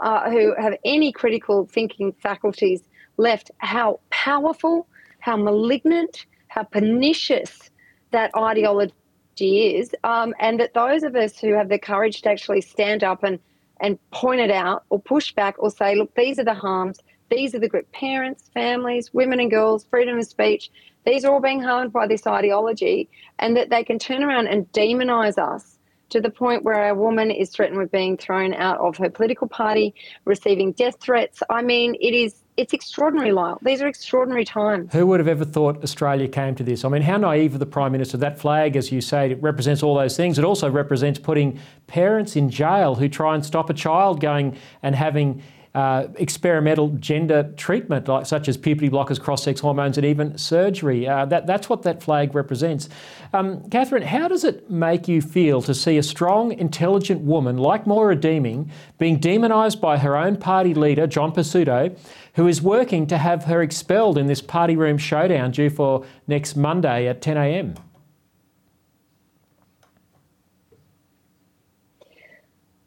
uh, 0.00 0.30
who 0.30 0.54
have 0.58 0.74
any 0.84 1.12
critical 1.12 1.66
thinking 1.66 2.12
faculties 2.12 2.82
left 3.18 3.50
how 3.58 4.00
powerful, 4.10 4.86
how 5.20 5.36
malignant, 5.36 6.26
how 6.48 6.62
pernicious 6.62 7.70
that 8.10 8.30
ideology 8.36 8.94
is, 9.42 9.94
um, 10.04 10.34
and 10.40 10.60
that 10.60 10.74
those 10.74 11.02
of 11.02 11.14
us 11.16 11.38
who 11.38 11.54
have 11.54 11.68
the 11.68 11.78
courage 11.78 12.22
to 12.22 12.30
actually 12.30 12.60
stand 12.60 13.04
up 13.04 13.22
and 13.22 13.38
and 13.80 13.98
point 14.10 14.40
it 14.40 14.50
out 14.50 14.84
or 14.90 15.00
push 15.00 15.32
back 15.32 15.54
or 15.58 15.70
say, 15.70 15.94
look, 15.94 16.12
these 16.16 16.38
are 16.40 16.44
the 16.44 16.54
harms, 16.54 16.98
these 17.30 17.54
are 17.54 17.60
the 17.60 17.68
group 17.68 17.90
parents, 17.92 18.50
families, 18.52 19.14
women 19.14 19.38
and 19.38 19.50
girls, 19.50 19.86
freedom 19.88 20.18
of 20.18 20.24
speech, 20.24 20.70
these 21.06 21.24
are 21.24 21.32
all 21.32 21.40
being 21.40 21.62
harmed 21.62 21.92
by 21.92 22.06
this 22.06 22.26
ideology, 22.26 23.08
and 23.38 23.56
that 23.56 23.70
they 23.70 23.84
can 23.84 23.98
turn 23.98 24.22
around 24.22 24.48
and 24.48 24.70
demonize 24.72 25.38
us 25.38 25.78
to 26.10 26.20
the 26.20 26.30
point 26.30 26.64
where 26.64 26.88
a 26.88 26.94
woman 26.94 27.30
is 27.30 27.50
threatened 27.50 27.78
with 27.78 27.90
being 27.90 28.16
thrown 28.16 28.52
out 28.54 28.78
of 28.80 28.96
her 28.96 29.10
political 29.10 29.46
party, 29.46 29.94
receiving 30.24 30.72
death 30.72 31.00
threats. 31.00 31.42
I 31.48 31.62
mean, 31.62 31.94
it 32.00 32.14
is 32.14 32.42
it's 32.58 32.72
extraordinary, 32.72 33.30
Lyle. 33.30 33.58
These 33.62 33.80
are 33.80 33.86
extraordinary 33.86 34.44
times. 34.44 34.92
Who 34.92 35.06
would 35.06 35.20
have 35.20 35.28
ever 35.28 35.44
thought 35.44 35.82
Australia 35.84 36.26
came 36.26 36.56
to 36.56 36.64
this? 36.64 36.84
I 36.84 36.88
mean, 36.88 37.02
how 37.02 37.16
naive 37.16 37.54
of 37.54 37.60
the 37.60 37.66
Prime 37.66 37.92
Minister. 37.92 38.16
That 38.16 38.38
flag, 38.38 38.74
as 38.74 38.90
you 38.90 39.00
say, 39.00 39.30
it 39.30 39.40
represents 39.40 39.82
all 39.82 39.94
those 39.94 40.16
things. 40.16 40.38
It 40.38 40.44
also 40.44 40.68
represents 40.68 41.20
putting 41.20 41.60
parents 41.86 42.34
in 42.34 42.50
jail 42.50 42.96
who 42.96 43.08
try 43.08 43.36
and 43.36 43.46
stop 43.46 43.70
a 43.70 43.74
child 43.74 44.20
going 44.20 44.56
and 44.82 44.96
having 44.96 45.40
uh, 45.74 46.08
experimental 46.16 46.88
gender 46.98 47.52
treatment, 47.56 48.08
like 48.08 48.26
such 48.26 48.48
as 48.48 48.56
puberty 48.56 48.90
blockers, 48.90 49.20
cross-sex 49.20 49.60
hormones, 49.60 49.96
and 49.96 50.04
even 50.04 50.36
surgery. 50.36 51.06
Uh, 51.06 51.24
that, 51.26 51.46
that's 51.46 51.68
what 51.68 51.82
that 51.82 52.02
flag 52.02 52.34
represents. 52.34 52.88
Um, 53.32 53.62
Katherine, 53.70 54.02
how 54.02 54.26
does 54.26 54.42
it 54.42 54.68
make 54.68 55.06
you 55.06 55.22
feel 55.22 55.62
to 55.62 55.74
see 55.74 55.98
a 55.98 56.02
strong, 56.02 56.52
intelligent 56.52 57.20
woman 57.20 57.58
like 57.58 57.86
Moira 57.86 58.16
Deeming 58.16 58.72
being 58.98 59.20
demonised 59.20 59.80
by 59.80 59.98
her 59.98 60.16
own 60.16 60.36
party 60.36 60.74
leader, 60.74 61.06
John 61.06 61.32
Pesutto, 61.32 61.96
who 62.38 62.46
is 62.46 62.62
working 62.62 63.04
to 63.04 63.18
have 63.18 63.42
her 63.46 63.60
expelled 63.62 64.16
in 64.16 64.28
this 64.28 64.40
party 64.40 64.76
room 64.76 64.96
showdown 64.96 65.50
due 65.50 65.68
for 65.68 66.04
next 66.28 66.54
Monday 66.54 67.08
at 67.08 67.20
10 67.20 67.36
a.m.? 67.36 67.74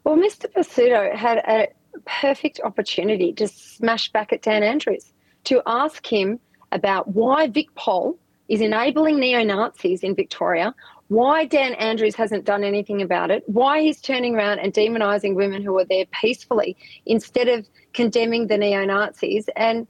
Well, 0.04 0.16
Mr. 0.16 0.50
Pesutto 0.50 1.14
had 1.14 1.36
a 1.46 1.68
perfect 2.06 2.62
opportunity 2.64 3.34
to 3.34 3.46
smash 3.46 4.10
back 4.10 4.32
at 4.32 4.40
Dan 4.40 4.62
Andrews 4.62 5.12
to 5.44 5.60
ask 5.66 6.06
him 6.06 6.40
about 6.72 7.08
why 7.08 7.46
Vic 7.46 7.74
Pol 7.74 8.16
is 8.48 8.62
enabling 8.62 9.20
neo 9.20 9.44
Nazis 9.44 10.02
in 10.02 10.14
Victoria, 10.14 10.74
why 11.12 11.44
Dan 11.44 11.74
Andrews 11.74 12.14
hasn't 12.14 12.46
done 12.46 12.64
anything 12.64 13.02
about 13.02 13.30
it, 13.30 13.44
why 13.46 13.82
he's 13.82 14.00
turning 14.00 14.34
around 14.34 14.60
and 14.60 14.72
demonising 14.72 15.34
women 15.34 15.62
who 15.62 15.76
are 15.78 15.84
there 15.84 16.06
peacefully 16.06 16.74
instead 17.04 17.48
of 17.48 17.66
condemning 17.92 18.46
the 18.46 18.56
neo 18.56 18.84
Nazis. 18.86 19.46
And, 19.54 19.86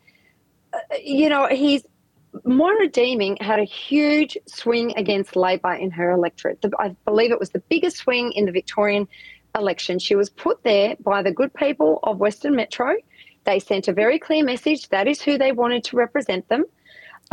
uh, 0.73 0.79
you 1.01 1.29
know, 1.29 1.47
he's 1.47 1.85
Moira 2.45 2.89
Deeming 2.89 3.37
had 3.41 3.61
a 3.61 3.65
huge 3.65 4.37
swing 4.47 4.95
against 4.97 5.37
Labor 5.37 5.75
in 5.75 5.93
her 5.93 6.11
electorate. 6.11 6.65
I 6.79 6.97
believe 7.05 7.31
it 7.31 7.39
was 7.39 7.51
the 7.51 7.63
biggest 7.69 7.99
swing 7.99 8.33
in 8.33 8.47
the 8.47 8.53
Victorian 8.53 9.07
election. 9.57 9.99
She 10.01 10.17
was 10.17 10.29
put 10.29 10.65
there 10.65 10.97
by 10.99 11.23
the 11.23 11.31
good 11.31 11.55
people 11.55 12.01
of 12.03 12.19
Western 12.19 12.57
Metro. 12.57 12.97
They 13.45 13.61
sent 13.61 13.87
a 13.87 13.93
very 13.93 14.19
clear 14.19 14.45
message 14.45 14.89
that 14.89 15.07
is 15.07 15.23
who 15.23 15.39
they 15.39 15.53
wanted 15.53 15.85
to 15.85 15.97
represent 15.97 16.49
them. 16.49 16.65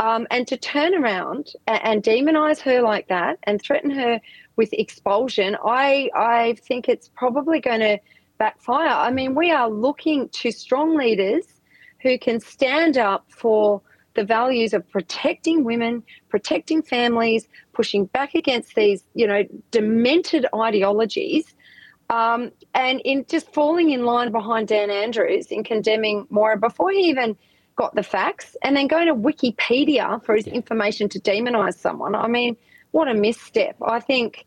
Um, 0.00 0.26
and 0.30 0.48
to 0.48 0.56
turn 0.56 0.94
around 0.94 1.52
and, 1.66 1.80
and 1.84 2.02
demonise 2.02 2.58
her 2.60 2.80
like 2.80 3.08
that 3.08 3.38
and 3.42 3.60
threaten 3.60 3.90
her 3.90 4.18
with 4.56 4.72
expulsion, 4.72 5.56
I, 5.62 6.08
I 6.16 6.56
think 6.66 6.88
it's 6.88 7.08
probably 7.08 7.60
going 7.60 7.80
to 7.80 7.98
backfire. 8.38 8.88
I 8.88 9.10
mean, 9.10 9.34
we 9.34 9.50
are 9.50 9.68
looking 9.68 10.30
to 10.30 10.50
strong 10.50 10.96
leaders 10.96 11.44
who 12.00 12.18
can 12.18 12.40
stand 12.40 12.96
up 12.96 13.26
for 13.28 13.82
the 14.14 14.24
values 14.24 14.72
of 14.72 14.88
protecting 14.90 15.64
women, 15.64 16.02
protecting 16.30 16.80
families, 16.80 17.46
pushing 17.74 18.06
back 18.06 18.34
against 18.34 18.74
these, 18.74 19.04
you 19.14 19.26
know, 19.26 19.44
demented 19.70 20.46
ideologies 20.54 21.54
um, 22.08 22.50
and 22.74 23.00
in 23.04 23.24
just 23.28 23.52
falling 23.52 23.90
in 23.90 24.04
line 24.04 24.32
behind 24.32 24.68
Dan 24.68 24.90
Andrews 24.90 25.46
in 25.48 25.62
condemning 25.62 26.26
Moira 26.30 26.58
before 26.58 26.90
he 26.90 27.00
even 27.02 27.36
got 27.76 27.94
the 27.94 28.02
facts 28.02 28.56
and 28.62 28.76
then 28.76 28.86
going 28.86 29.06
to 29.06 29.14
Wikipedia 29.14 30.22
for 30.24 30.34
his 30.34 30.46
information 30.46 31.08
to 31.10 31.18
demonise 31.18 31.76
someone. 31.76 32.14
I 32.14 32.28
mean, 32.28 32.56
what 32.90 33.08
a 33.08 33.14
misstep. 33.14 33.76
I 33.82 34.00
think 34.00 34.46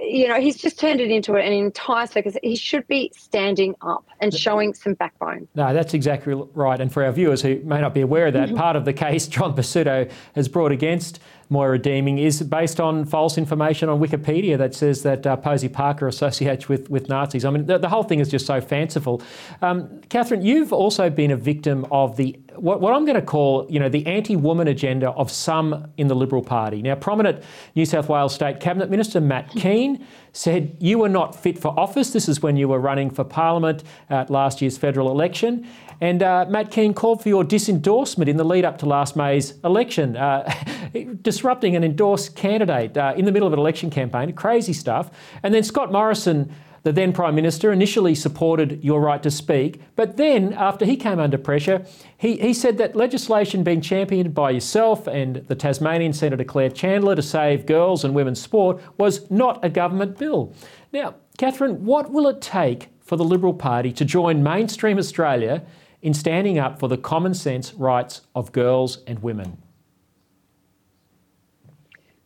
you 0.00 0.28
know, 0.28 0.40
he's 0.40 0.56
just 0.56 0.78
turned 0.78 1.00
it 1.00 1.10
into 1.10 1.34
an 1.34 1.52
entire 1.52 2.06
circus. 2.06 2.36
He 2.42 2.56
should 2.56 2.86
be 2.86 3.12
standing 3.16 3.74
up 3.82 4.06
and 4.20 4.32
showing 4.32 4.74
some 4.74 4.94
backbone. 4.94 5.48
No, 5.54 5.72
that's 5.74 5.94
exactly 5.94 6.34
right. 6.54 6.80
And 6.80 6.92
for 6.92 7.04
our 7.04 7.12
viewers 7.12 7.42
who 7.42 7.60
may 7.64 7.80
not 7.80 7.94
be 7.94 8.00
aware 8.00 8.28
of 8.28 8.34
that, 8.34 8.48
mm-hmm. 8.48 8.58
part 8.58 8.76
of 8.76 8.84
the 8.84 8.92
case 8.92 9.26
John 9.28 9.54
Pesutto 9.54 10.10
has 10.34 10.48
brought 10.48 10.72
against 10.72 11.20
Moira 11.50 11.78
Deeming 11.78 12.18
is 12.18 12.42
based 12.42 12.80
on 12.80 13.04
false 13.04 13.36
information 13.36 13.88
on 13.88 14.00
Wikipedia 14.00 14.56
that 14.56 14.72
says 14.74 15.02
that 15.02 15.26
uh, 15.26 15.36
Posie 15.36 15.68
Parker 15.68 16.06
associates 16.06 16.68
with, 16.68 16.88
with 16.88 17.08
Nazis. 17.08 17.44
I 17.44 17.50
mean, 17.50 17.66
the, 17.66 17.76
the 17.76 17.88
whole 17.88 18.04
thing 18.04 18.20
is 18.20 18.28
just 18.28 18.46
so 18.46 18.60
fanciful. 18.60 19.20
Um, 19.60 20.00
Katherine, 20.08 20.42
you've 20.42 20.72
also 20.72 21.10
been 21.10 21.32
a 21.32 21.36
victim 21.36 21.86
of 21.90 22.16
the 22.16 22.38
what, 22.54 22.80
what 22.80 22.94
I'm 22.94 23.04
going 23.04 23.16
to 23.16 23.22
call, 23.22 23.66
you 23.68 23.80
know, 23.80 23.88
the 23.88 24.06
anti-woman 24.06 24.68
agenda 24.68 25.10
of 25.10 25.30
some 25.30 25.90
in 25.96 26.08
the 26.08 26.14
Liberal 26.14 26.42
Party. 26.42 26.82
Now, 26.82 26.94
prominent 26.94 27.42
New 27.74 27.84
South 27.84 28.08
Wales 28.08 28.34
State 28.34 28.60
Cabinet 28.60 28.90
Minister 28.90 29.20
Matt 29.20 29.50
Kean 29.50 30.06
said 30.32 30.76
you 30.80 30.98
were 30.98 31.08
not 31.08 31.34
fit 31.34 31.58
for 31.58 31.78
office. 31.78 32.12
This 32.12 32.28
is 32.28 32.42
when 32.42 32.56
you 32.56 32.68
were 32.68 32.78
running 32.78 33.10
for 33.10 33.24
Parliament 33.24 33.82
at 34.08 34.30
last 34.30 34.60
year's 34.62 34.78
federal 34.78 35.10
election. 35.10 35.66
And 36.00 36.22
uh, 36.22 36.46
Matt 36.48 36.70
Kean 36.70 36.94
called 36.94 37.22
for 37.22 37.28
your 37.28 37.44
disendorsement 37.44 38.26
in 38.26 38.38
the 38.38 38.44
lead 38.44 38.64
up 38.64 38.78
to 38.78 38.86
last 38.86 39.16
May's 39.16 39.54
election, 39.64 40.16
uh, 40.16 40.50
disrupting 41.22 41.76
an 41.76 41.84
endorsed 41.84 42.36
candidate 42.36 42.96
uh, 42.96 43.12
in 43.16 43.26
the 43.26 43.32
middle 43.32 43.46
of 43.46 43.52
an 43.52 43.58
election 43.58 43.90
campaign. 43.90 44.32
Crazy 44.32 44.72
stuff. 44.72 45.10
And 45.42 45.52
then 45.52 45.62
Scott 45.62 45.92
Morrison 45.92 46.54
the 46.82 46.92
then 46.92 47.12
Prime 47.12 47.34
Minister, 47.34 47.72
initially 47.72 48.14
supported 48.14 48.82
your 48.82 49.00
right 49.00 49.22
to 49.22 49.30
speak, 49.30 49.80
but 49.96 50.16
then, 50.16 50.52
after 50.54 50.84
he 50.84 50.96
came 50.96 51.18
under 51.18 51.36
pressure, 51.36 51.84
he, 52.16 52.36
he 52.36 52.54
said 52.54 52.78
that 52.78 52.96
legislation 52.96 53.62
being 53.62 53.80
championed 53.80 54.34
by 54.34 54.50
yourself 54.50 55.06
and 55.06 55.36
the 55.48 55.54
Tasmanian 55.54 56.12
Senator 56.12 56.44
Claire 56.44 56.70
Chandler 56.70 57.14
to 57.14 57.22
save 57.22 57.66
girls 57.66 58.04
and 58.04 58.14
women's 58.14 58.40
sport 58.40 58.80
was 58.98 59.30
not 59.30 59.62
a 59.64 59.68
government 59.68 60.18
bill. 60.18 60.54
Now, 60.92 61.16
Catherine, 61.38 61.84
what 61.84 62.10
will 62.10 62.28
it 62.28 62.40
take 62.40 62.88
for 63.00 63.16
the 63.16 63.24
Liberal 63.24 63.54
Party 63.54 63.92
to 63.92 64.04
join 64.04 64.42
mainstream 64.42 64.98
Australia 64.98 65.62
in 66.02 66.14
standing 66.14 66.58
up 66.58 66.78
for 66.78 66.88
the 66.88 66.96
common 66.96 67.34
sense 67.34 67.74
rights 67.74 68.22
of 68.34 68.52
girls 68.52 68.98
and 69.06 69.22
women? 69.22 69.58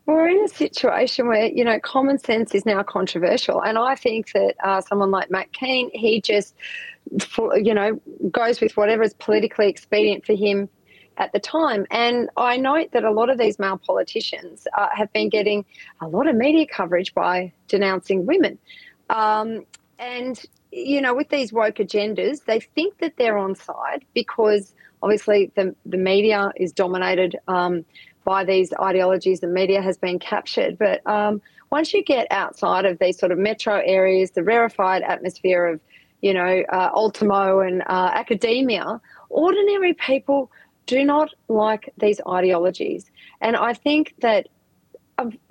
We're 0.06 0.28
in 0.28 0.44
a 0.44 0.48
situation 0.48 1.28
where, 1.28 1.46
you 1.46 1.64
know, 1.64 1.80
common 1.80 2.18
sense 2.18 2.54
is 2.54 2.66
now 2.66 2.82
controversial. 2.82 3.62
And 3.62 3.78
I 3.78 3.94
think 3.94 4.32
that 4.32 4.54
uh, 4.62 4.80
someone 4.82 5.10
like 5.10 5.30
Matt 5.30 5.52
Kean, 5.52 5.90
he 5.94 6.20
just, 6.20 6.54
you 7.54 7.72
know, 7.72 7.98
goes 8.30 8.60
with 8.60 8.76
whatever 8.76 9.02
is 9.02 9.14
politically 9.14 9.68
expedient 9.68 10.26
for 10.26 10.34
him 10.34 10.68
at 11.16 11.32
the 11.32 11.38
time. 11.38 11.86
And 11.90 12.28
I 12.36 12.56
note 12.58 12.90
that 12.92 13.04
a 13.04 13.10
lot 13.10 13.30
of 13.30 13.38
these 13.38 13.58
male 13.58 13.78
politicians 13.78 14.66
uh, 14.76 14.88
have 14.92 15.10
been 15.12 15.30
getting 15.30 15.64
a 16.00 16.08
lot 16.08 16.26
of 16.26 16.36
media 16.36 16.66
coverage 16.66 17.14
by 17.14 17.52
denouncing 17.68 18.26
women. 18.26 18.58
Um, 19.08 19.64
and, 19.98 20.42
you 20.70 21.00
know, 21.00 21.14
with 21.14 21.30
these 21.30 21.52
woke 21.52 21.76
agendas, 21.76 22.44
they 22.44 22.60
think 22.60 22.98
that 22.98 23.16
they're 23.16 23.38
on 23.38 23.54
side 23.54 24.04
because 24.12 24.74
obviously 25.02 25.50
the, 25.54 25.74
the 25.86 25.96
media 25.96 26.50
is 26.56 26.72
dominated 26.72 27.36
um, 27.48 27.84
by 28.24 28.44
these 28.44 28.72
ideologies 28.80 29.40
the 29.40 29.46
media 29.46 29.80
has 29.82 29.96
been 29.96 30.18
captured. 30.18 30.78
But 30.78 31.06
um, 31.06 31.40
once 31.70 31.92
you 31.92 32.02
get 32.02 32.26
outside 32.30 32.84
of 32.84 32.98
these 32.98 33.18
sort 33.18 33.32
of 33.32 33.38
metro 33.38 33.82
areas, 33.84 34.32
the 34.32 34.42
rarefied 34.42 35.02
atmosphere 35.02 35.66
of, 35.66 35.80
you 36.22 36.32
know, 36.32 36.62
uh, 36.72 36.90
Ultimo 36.94 37.60
and 37.60 37.82
uh, 37.82 38.10
academia, 38.14 39.00
ordinary 39.28 39.94
people 39.94 40.50
do 40.86 41.04
not 41.04 41.30
like 41.48 41.92
these 41.98 42.20
ideologies. 42.28 43.10
And 43.40 43.56
I 43.56 43.74
think 43.74 44.14
that 44.20 44.48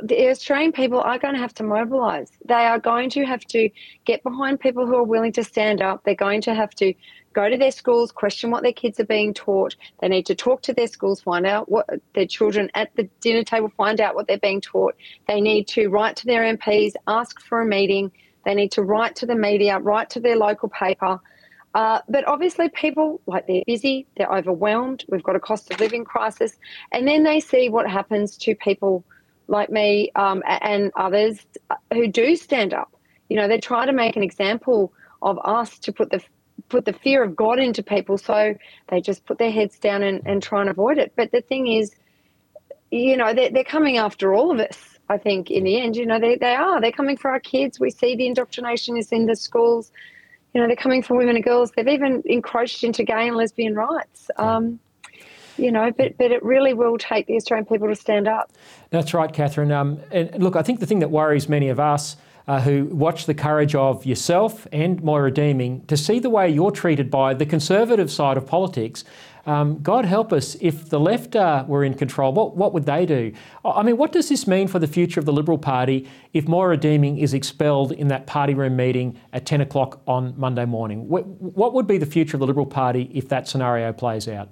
the 0.01 0.29
Australian 0.29 0.71
people 0.71 0.99
are 0.99 1.17
going 1.17 1.33
to 1.33 1.39
have 1.39 1.53
to 1.55 1.63
mobilise. 1.63 2.29
They 2.45 2.65
are 2.65 2.79
going 2.79 3.09
to 3.11 3.25
have 3.25 3.45
to 3.45 3.69
get 4.05 4.23
behind 4.23 4.59
people 4.59 4.85
who 4.85 4.95
are 4.95 5.03
willing 5.03 5.31
to 5.33 5.43
stand 5.43 5.81
up. 5.81 6.03
They're 6.03 6.15
going 6.15 6.41
to 6.41 6.53
have 6.53 6.71
to 6.75 6.93
go 7.33 7.49
to 7.49 7.57
their 7.57 7.71
schools, 7.71 8.11
question 8.11 8.51
what 8.51 8.63
their 8.63 8.73
kids 8.73 8.99
are 8.99 9.05
being 9.05 9.33
taught. 9.33 9.75
They 10.01 10.07
need 10.07 10.25
to 10.27 10.35
talk 10.35 10.61
to 10.63 10.73
their 10.73 10.87
schools, 10.87 11.21
find 11.21 11.45
out 11.45 11.69
what 11.69 11.89
their 12.13 12.27
children 12.27 12.69
at 12.75 12.95
the 12.95 13.09
dinner 13.21 13.43
table 13.43 13.71
find 13.75 13.99
out 14.01 14.15
what 14.15 14.27
they're 14.27 14.37
being 14.37 14.61
taught. 14.61 14.95
They 15.27 15.41
need 15.41 15.67
to 15.69 15.87
write 15.87 16.15
to 16.17 16.25
their 16.25 16.41
MPs, 16.41 16.93
ask 17.07 17.41
for 17.41 17.61
a 17.61 17.65
meeting. 17.65 18.11
They 18.45 18.55
need 18.55 18.71
to 18.73 18.83
write 18.83 19.15
to 19.17 19.25
the 19.25 19.35
media, 19.35 19.79
write 19.79 20.09
to 20.11 20.19
their 20.19 20.35
local 20.35 20.69
paper. 20.69 21.19
Uh, 21.73 21.99
but 22.07 22.27
obviously, 22.27 22.69
people 22.69 23.19
like 23.25 23.47
they're 23.47 23.63
busy, 23.65 24.05
they're 24.17 24.31
overwhelmed. 24.31 25.05
We've 25.09 25.23
got 25.23 25.35
a 25.35 25.39
cost 25.39 25.73
of 25.73 25.79
living 25.79 26.03
crisis, 26.03 26.57
and 26.91 27.07
then 27.07 27.23
they 27.23 27.39
see 27.39 27.69
what 27.69 27.89
happens 27.89 28.37
to 28.39 28.53
people 28.53 29.03
like 29.47 29.69
me 29.69 30.11
um, 30.15 30.43
and 30.47 30.91
others 30.95 31.45
who 31.91 32.07
do 32.07 32.35
stand 32.35 32.73
up. 32.73 32.93
You 33.29 33.37
know, 33.37 33.47
they 33.47 33.59
try 33.59 33.85
to 33.85 33.93
make 33.93 34.15
an 34.15 34.23
example 34.23 34.93
of 35.21 35.39
us 35.43 35.79
to 35.79 35.91
put 35.91 36.09
the 36.11 36.21
put 36.69 36.85
the 36.85 36.93
fear 36.93 37.23
of 37.23 37.35
God 37.35 37.59
into 37.59 37.83
people, 37.83 38.17
so 38.17 38.55
they 38.89 39.01
just 39.01 39.25
put 39.25 39.37
their 39.37 39.51
heads 39.51 39.79
down 39.79 40.03
and, 40.03 40.21
and 40.25 40.41
try 40.41 40.61
and 40.61 40.69
avoid 40.69 40.97
it. 40.97 41.13
But 41.15 41.31
the 41.31 41.41
thing 41.41 41.67
is, 41.67 41.95
you 42.91 43.17
know, 43.17 43.33
they're, 43.33 43.49
they're 43.49 43.63
coming 43.63 43.97
after 43.97 44.33
all 44.33 44.51
of 44.51 44.59
us. 44.59 44.97
I 45.09 45.17
think 45.17 45.51
in 45.51 45.63
the 45.63 45.79
end, 45.81 45.95
you 45.95 46.05
know, 46.05 46.19
they, 46.19 46.35
they 46.37 46.55
are. 46.55 46.79
They're 46.79 46.91
coming 46.91 47.17
for 47.17 47.31
our 47.31 47.39
kids. 47.39 47.79
We 47.79 47.89
see 47.89 48.15
the 48.15 48.27
indoctrination 48.27 48.97
is 48.97 49.11
in 49.11 49.25
the 49.25 49.35
schools. 49.35 49.91
You 50.53 50.61
know, 50.61 50.67
they're 50.67 50.75
coming 50.75 51.01
for 51.01 51.17
women 51.17 51.35
and 51.35 51.43
girls. 51.43 51.71
They've 51.75 51.87
even 51.87 52.23
encroached 52.25 52.83
into 52.83 53.03
gay 53.03 53.27
and 53.27 53.35
lesbian 53.35 53.75
rights. 53.75 54.29
Um, 54.37 54.79
you 55.57 55.71
know, 55.71 55.91
but, 55.97 56.17
but 56.17 56.31
it 56.31 56.43
really 56.43 56.73
will 56.73 56.97
take 56.97 57.27
the 57.27 57.35
Australian 57.35 57.65
people 57.65 57.87
to 57.87 57.95
stand 57.95 58.27
up. 58.27 58.51
That's 58.89 59.13
right, 59.13 59.31
Katherine. 59.31 59.71
Um, 59.71 59.99
and 60.11 60.43
look, 60.43 60.55
I 60.55 60.61
think 60.61 60.79
the 60.79 60.85
thing 60.85 60.99
that 60.99 61.11
worries 61.11 61.49
many 61.49 61.69
of 61.69 61.79
us 61.79 62.17
uh, 62.47 62.59
who 62.59 62.85
watch 62.85 63.25
the 63.25 63.33
courage 63.33 63.73
of 63.73 64.05
yourself 64.05 64.67
and 64.71 65.01
Moira 65.01 65.31
Deeming 65.31 65.85
to 65.85 65.95
see 65.95 66.19
the 66.19 66.29
way 66.29 66.49
you're 66.49 66.71
treated 66.71 67.09
by 67.09 67.33
the 67.33 67.45
conservative 67.45 68.11
side 68.11 68.37
of 68.37 68.45
politics 68.45 69.03
Um, 69.45 69.81
God 69.81 70.05
help 70.05 70.31
us, 70.31 70.55
if 70.61 70.89
the 70.89 70.99
left 70.99 71.35
uh, 71.35 71.65
were 71.67 71.83
in 71.83 71.95
control, 71.95 72.31
what, 72.31 72.55
what 72.55 72.73
would 72.73 72.85
they 72.85 73.05
do? 73.05 73.33
I 73.65 73.83
mean, 73.83 73.97
what 73.97 74.13
does 74.13 74.29
this 74.29 74.47
mean 74.47 74.69
for 74.69 74.79
the 74.79 74.87
future 74.87 75.19
of 75.19 75.25
the 75.25 75.33
Liberal 75.33 75.57
Party 75.57 76.07
if 76.31 76.47
Moira 76.47 76.77
Deeming 76.77 77.17
is 77.17 77.33
expelled 77.33 77.91
in 77.91 78.07
that 78.07 78.25
party 78.25 78.53
room 78.53 78.77
meeting 78.77 79.19
at 79.33 79.45
10 79.45 79.59
o'clock 79.59 80.01
on 80.07 80.33
Monday 80.37 80.65
morning? 80.65 81.09
What, 81.09 81.27
what 81.27 81.73
would 81.73 81.87
be 81.87 81.97
the 81.97 82.05
future 82.05 82.37
of 82.37 82.39
the 82.39 82.47
Liberal 82.47 82.65
Party 82.65 83.11
if 83.13 83.27
that 83.29 83.49
scenario 83.49 83.91
plays 83.91 84.29
out? 84.29 84.49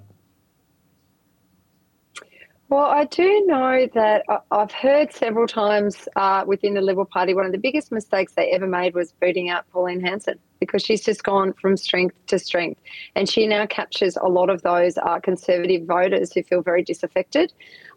Well, 2.72 2.86
I 2.86 3.04
do 3.04 3.44
know 3.44 3.86
that 3.92 4.24
I've 4.50 4.72
heard 4.72 5.12
several 5.12 5.46
times 5.46 6.08
uh, 6.16 6.44
within 6.46 6.72
the 6.72 6.80
Liberal 6.80 7.04
Party, 7.04 7.34
one 7.34 7.44
of 7.44 7.52
the 7.52 7.58
biggest 7.58 7.92
mistakes 7.92 8.32
they 8.32 8.50
ever 8.50 8.66
made 8.66 8.94
was 8.94 9.12
booting 9.20 9.50
out 9.50 9.68
Pauline 9.70 10.00
Hanson 10.00 10.38
because 10.58 10.82
she's 10.82 11.04
just 11.04 11.22
gone 11.22 11.52
from 11.52 11.76
strength 11.76 12.16
to 12.28 12.38
strength. 12.38 12.80
And 13.14 13.28
she 13.28 13.46
now 13.46 13.66
captures 13.66 14.16
a 14.16 14.26
lot 14.26 14.48
of 14.48 14.62
those 14.62 14.96
uh, 14.96 15.20
conservative 15.20 15.84
voters 15.86 16.32
who 16.32 16.42
feel 16.42 16.62
very 16.62 16.82
disaffected. 16.82 17.52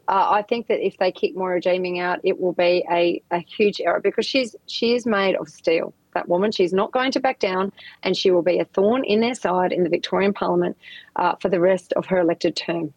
Uh, 0.08 0.26
I 0.32 0.42
think 0.42 0.66
that 0.66 0.84
if 0.86 0.98
they 0.98 1.10
kick 1.10 1.34
Moira 1.34 1.62
Deeming 1.62 1.98
out, 1.98 2.20
it 2.22 2.38
will 2.38 2.52
be 2.52 2.84
a, 2.92 3.22
a 3.30 3.38
huge 3.38 3.80
error 3.80 4.00
because 4.04 4.26
she's 4.26 4.54
she 4.66 4.94
is 4.94 5.06
made 5.06 5.36
of 5.36 5.48
steel. 5.48 5.94
That 6.12 6.28
woman, 6.28 6.52
she's 6.52 6.74
not 6.74 6.92
going 6.92 7.12
to 7.12 7.20
back 7.20 7.38
down, 7.38 7.72
and 8.02 8.14
she 8.14 8.30
will 8.30 8.42
be 8.42 8.58
a 8.58 8.66
thorn 8.66 9.04
in 9.04 9.20
their 9.20 9.34
side 9.34 9.72
in 9.72 9.84
the 9.84 9.90
Victorian 9.90 10.34
Parliament 10.34 10.76
uh, 11.16 11.36
for 11.40 11.48
the 11.48 11.60
rest 11.60 11.94
of 11.94 12.04
her 12.04 12.18
elected 12.18 12.56
term. 12.56 12.92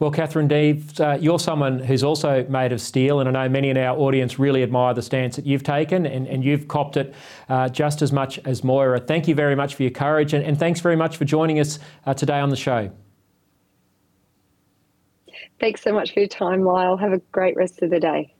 Well, 0.00 0.10
Katherine 0.10 0.48
Deves, 0.48 1.00
uh, 1.00 1.16
you're 1.20 1.38
someone 1.38 1.78
who's 1.78 2.02
also 2.02 2.44
made 2.48 2.72
of 2.72 2.80
steel, 2.80 3.20
and 3.20 3.28
I 3.28 3.32
know 3.32 3.48
many 3.48 3.70
in 3.70 3.76
our 3.76 3.96
audience 3.96 4.38
really 4.38 4.62
admire 4.62 4.94
the 4.94 5.02
stance 5.02 5.36
that 5.36 5.46
you've 5.46 5.62
taken, 5.62 6.06
and, 6.06 6.26
and 6.26 6.44
you've 6.44 6.66
copped 6.68 6.96
it 6.96 7.14
uh, 7.48 7.68
just 7.68 8.02
as 8.02 8.12
much 8.12 8.38
as 8.44 8.64
Moira. 8.64 9.00
Thank 9.00 9.28
you 9.28 9.34
very 9.34 9.54
much 9.54 9.74
for 9.74 9.82
your 9.84 9.92
courage, 9.92 10.34
and, 10.34 10.44
and 10.44 10.58
thanks 10.58 10.80
very 10.80 10.96
much 10.96 11.16
for 11.16 11.24
joining 11.24 11.60
us 11.60 11.78
uh, 12.06 12.14
today 12.14 12.40
on 12.40 12.50
the 12.50 12.56
show. 12.56 12.90
Thanks 15.60 15.82
so 15.82 15.92
much 15.92 16.14
for 16.14 16.20
your 16.20 16.28
time, 16.28 16.62
Lyle. 16.62 16.96
Have 16.96 17.12
a 17.12 17.18
great 17.32 17.56
rest 17.56 17.82
of 17.82 17.90
the 17.90 18.00
day. 18.00 18.34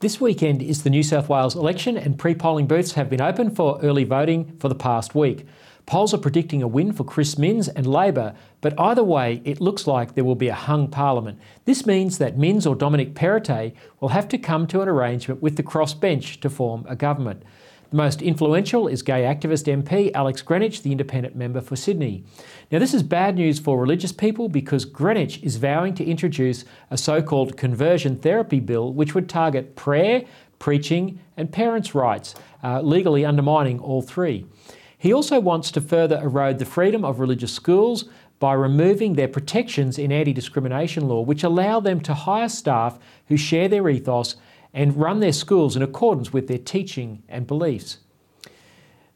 This 0.00 0.20
weekend 0.20 0.62
is 0.62 0.84
the 0.84 0.90
New 0.90 1.02
South 1.02 1.28
Wales 1.28 1.56
election, 1.56 1.96
and 1.96 2.16
pre 2.16 2.32
polling 2.32 2.68
booths 2.68 2.92
have 2.92 3.10
been 3.10 3.20
open 3.20 3.52
for 3.52 3.80
early 3.82 4.04
voting 4.04 4.56
for 4.60 4.68
the 4.68 4.76
past 4.76 5.12
week. 5.12 5.44
Polls 5.86 6.14
are 6.14 6.18
predicting 6.18 6.62
a 6.62 6.68
win 6.68 6.92
for 6.92 7.02
Chris 7.02 7.36
Minns 7.36 7.66
and 7.66 7.84
Labor, 7.84 8.36
but 8.60 8.78
either 8.78 9.02
way, 9.02 9.42
it 9.44 9.60
looks 9.60 9.88
like 9.88 10.14
there 10.14 10.22
will 10.22 10.36
be 10.36 10.46
a 10.46 10.54
hung 10.54 10.86
parliament. 10.86 11.40
This 11.64 11.84
means 11.84 12.18
that 12.18 12.38
Minns 12.38 12.64
or 12.64 12.76
Dominic 12.76 13.14
Perrottet 13.14 13.74
will 13.98 14.10
have 14.10 14.28
to 14.28 14.38
come 14.38 14.68
to 14.68 14.82
an 14.82 14.88
arrangement 14.88 15.42
with 15.42 15.56
the 15.56 15.64
crossbench 15.64 16.38
to 16.42 16.48
form 16.48 16.86
a 16.88 16.94
government. 16.94 17.42
The 17.90 17.96
most 17.96 18.20
influential 18.20 18.86
is 18.86 19.00
gay 19.00 19.22
activist 19.22 19.64
MP 19.66 20.10
Alex 20.12 20.42
Greenwich, 20.42 20.82
the 20.82 20.92
independent 20.92 21.34
member 21.34 21.62
for 21.62 21.74
Sydney. 21.74 22.22
Now, 22.70 22.80
this 22.80 22.92
is 22.92 23.02
bad 23.02 23.36
news 23.36 23.58
for 23.58 23.80
religious 23.80 24.12
people 24.12 24.50
because 24.50 24.84
Greenwich 24.84 25.42
is 25.42 25.56
vowing 25.56 25.94
to 25.94 26.04
introduce 26.04 26.66
a 26.90 26.98
so 26.98 27.22
called 27.22 27.56
conversion 27.56 28.16
therapy 28.16 28.60
bill 28.60 28.92
which 28.92 29.14
would 29.14 29.26
target 29.26 29.74
prayer, 29.74 30.24
preaching, 30.58 31.18
and 31.38 31.50
parents' 31.50 31.94
rights, 31.94 32.34
uh, 32.62 32.82
legally 32.82 33.24
undermining 33.24 33.80
all 33.80 34.02
three. 34.02 34.44
He 34.98 35.14
also 35.14 35.40
wants 35.40 35.70
to 35.70 35.80
further 35.80 36.20
erode 36.20 36.58
the 36.58 36.66
freedom 36.66 37.06
of 37.06 37.20
religious 37.20 37.52
schools 37.52 38.04
by 38.38 38.52
removing 38.52 39.14
their 39.14 39.28
protections 39.28 39.98
in 39.98 40.12
anti 40.12 40.34
discrimination 40.34 41.08
law, 41.08 41.22
which 41.22 41.42
allow 41.42 41.80
them 41.80 42.00
to 42.00 42.12
hire 42.12 42.50
staff 42.50 42.98
who 43.28 43.38
share 43.38 43.68
their 43.68 43.88
ethos 43.88 44.36
and 44.78 44.96
run 44.96 45.18
their 45.18 45.32
schools 45.32 45.74
in 45.74 45.82
accordance 45.82 46.32
with 46.32 46.46
their 46.46 46.56
teaching 46.56 47.20
and 47.28 47.48
beliefs. 47.48 47.98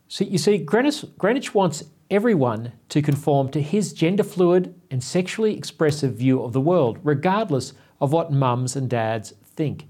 So 0.08 0.24
you 0.24 0.36
see, 0.36 0.58
Greenwich, 0.58 1.54
wants 1.54 1.84
everyone 2.10 2.72
to 2.88 3.00
conform 3.00 3.48
to 3.50 3.62
his 3.62 3.92
gender 3.92 4.24
fluid 4.24 4.74
and 4.90 5.04
sexually 5.04 5.56
expressive 5.56 6.14
view 6.14 6.42
of 6.42 6.52
the 6.52 6.60
world, 6.60 6.98
regardless 7.04 7.74
of 8.00 8.12
what 8.12 8.32
mums 8.32 8.74
and 8.74 8.90
dads 8.90 9.34
think. 9.44 9.86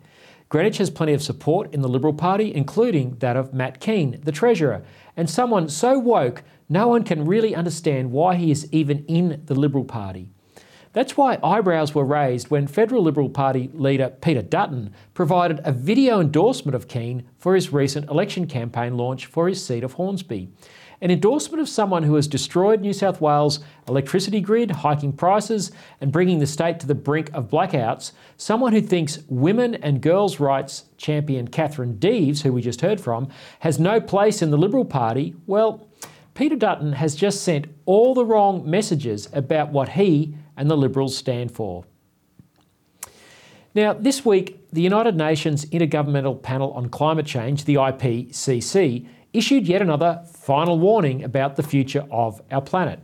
Greenwich 0.51 0.77
has 0.77 0.91
plenty 0.91 1.15
of 1.15 1.23
support 1.23 1.73
in 1.73 1.81
the 1.81 1.89
Liberal 1.89 2.13
Party, 2.13 2.55
including 2.55 3.17
that 3.21 3.39
of 3.39 3.55
Matt 3.55 3.81
Kean, 3.81 4.21
the 4.25 4.31
Treasurer, 4.31 4.85
and 5.17 5.31
someone 5.31 5.71
so 5.71 5.99
woke 5.99 6.43
no 6.69 6.87
one 6.89 7.03
can 7.03 7.25
really 7.25 7.55
understand 7.55 8.13
why 8.13 8.35
he 8.35 8.51
is 8.51 8.71
even 8.73 9.07
in 9.07 9.41
the 9.47 9.55
Liberal 9.55 9.85
Party. 9.85 10.29
That's 10.93 11.17
why 11.17 11.39
eyebrows 11.43 11.95
were 11.95 12.05
raised 12.05 12.51
when 12.51 12.67
Federal 12.67 13.03
Liberal 13.03 13.31
Party 13.31 13.71
leader 13.73 14.11
Peter 14.21 14.43
Dutton 14.43 14.93
provided 15.15 15.61
a 15.65 15.73
video 15.73 16.21
endorsement 16.21 16.75
of 16.75 16.87
Kean 16.87 17.25
for 17.39 17.55
his 17.55 17.73
recent 17.73 18.11
election 18.11 18.47
campaign 18.47 18.99
launch 18.99 19.25
for 19.25 19.49
his 19.49 19.65
seat 19.65 19.85
of 19.85 19.95
Hornsby. 19.95 20.51
An 21.01 21.11
endorsement 21.11 21.63
of 21.63 21.69
someone 21.69 22.03
who 22.03 22.15
has 22.17 22.29
destroyed 22.29 22.83
New 22.83 22.93
South 22.93 23.23
Wales' 23.23 23.61
electricity 23.89 24.41
grid, 24.41 24.71
hiking 24.71 25.15
prices, 25.15 25.73
and 26.03 26.13
bringing 26.13 26.41
the 26.41 26.47
state 26.47 26.79
to 26.81 26.87
the 26.87 26.95
brink 26.95 27.31
of 27.33 27.49
blackouts, 27.49 28.13
someone 28.37 28.75
who 28.75 28.83
thinks 28.83 29.19
women 29.29 29.75
and 29.77 30.03
girls' 30.03 30.41
rights 30.41 30.85
champion 30.99 31.49
Katherine 31.49 31.99
Deves, 31.99 32.43
who 32.43 32.53
we 32.53 32.61
just 32.61 32.83
heard 32.83 33.01
from, 33.01 33.29
has 33.61 33.81
no 33.81 33.99
place 33.99 34.43
in 34.43 34.51
the 34.51 34.59
Liberal 34.59 34.85
Party, 34.85 35.35
well, 35.47 35.89
Peter 36.35 36.57
Dutton 36.57 36.93
has 36.93 37.15
just 37.15 37.43
sent 37.43 37.67
all 37.85 38.15
the 38.15 38.25
wrong 38.25 38.69
messages 38.69 39.29
about 39.33 39.71
what 39.71 39.91
he 39.91 40.35
and 40.57 40.71
the 40.71 40.77
Liberals 40.77 41.17
stand 41.17 41.53
for. 41.53 41.85
Now, 43.75 43.95
this 43.95 44.25
week, 44.25 44.69
the 44.71 44.83
United 44.83 45.17
Nations 45.17 45.65
Intergovernmental 45.67 46.43
Panel 46.43 46.73
on 46.73 46.91
Climate 46.91 47.27
Change, 47.27 47.65
the 47.65 47.77
IPCC, 47.77 49.07
issued 49.33 49.67
yet 49.67 49.81
another 49.81 50.23
final 50.31 50.79
warning 50.79 51.25
about 51.25 51.57
the 51.57 51.63
future 51.63 52.07
of 52.11 52.43
our 52.51 52.61
planet. 52.61 53.01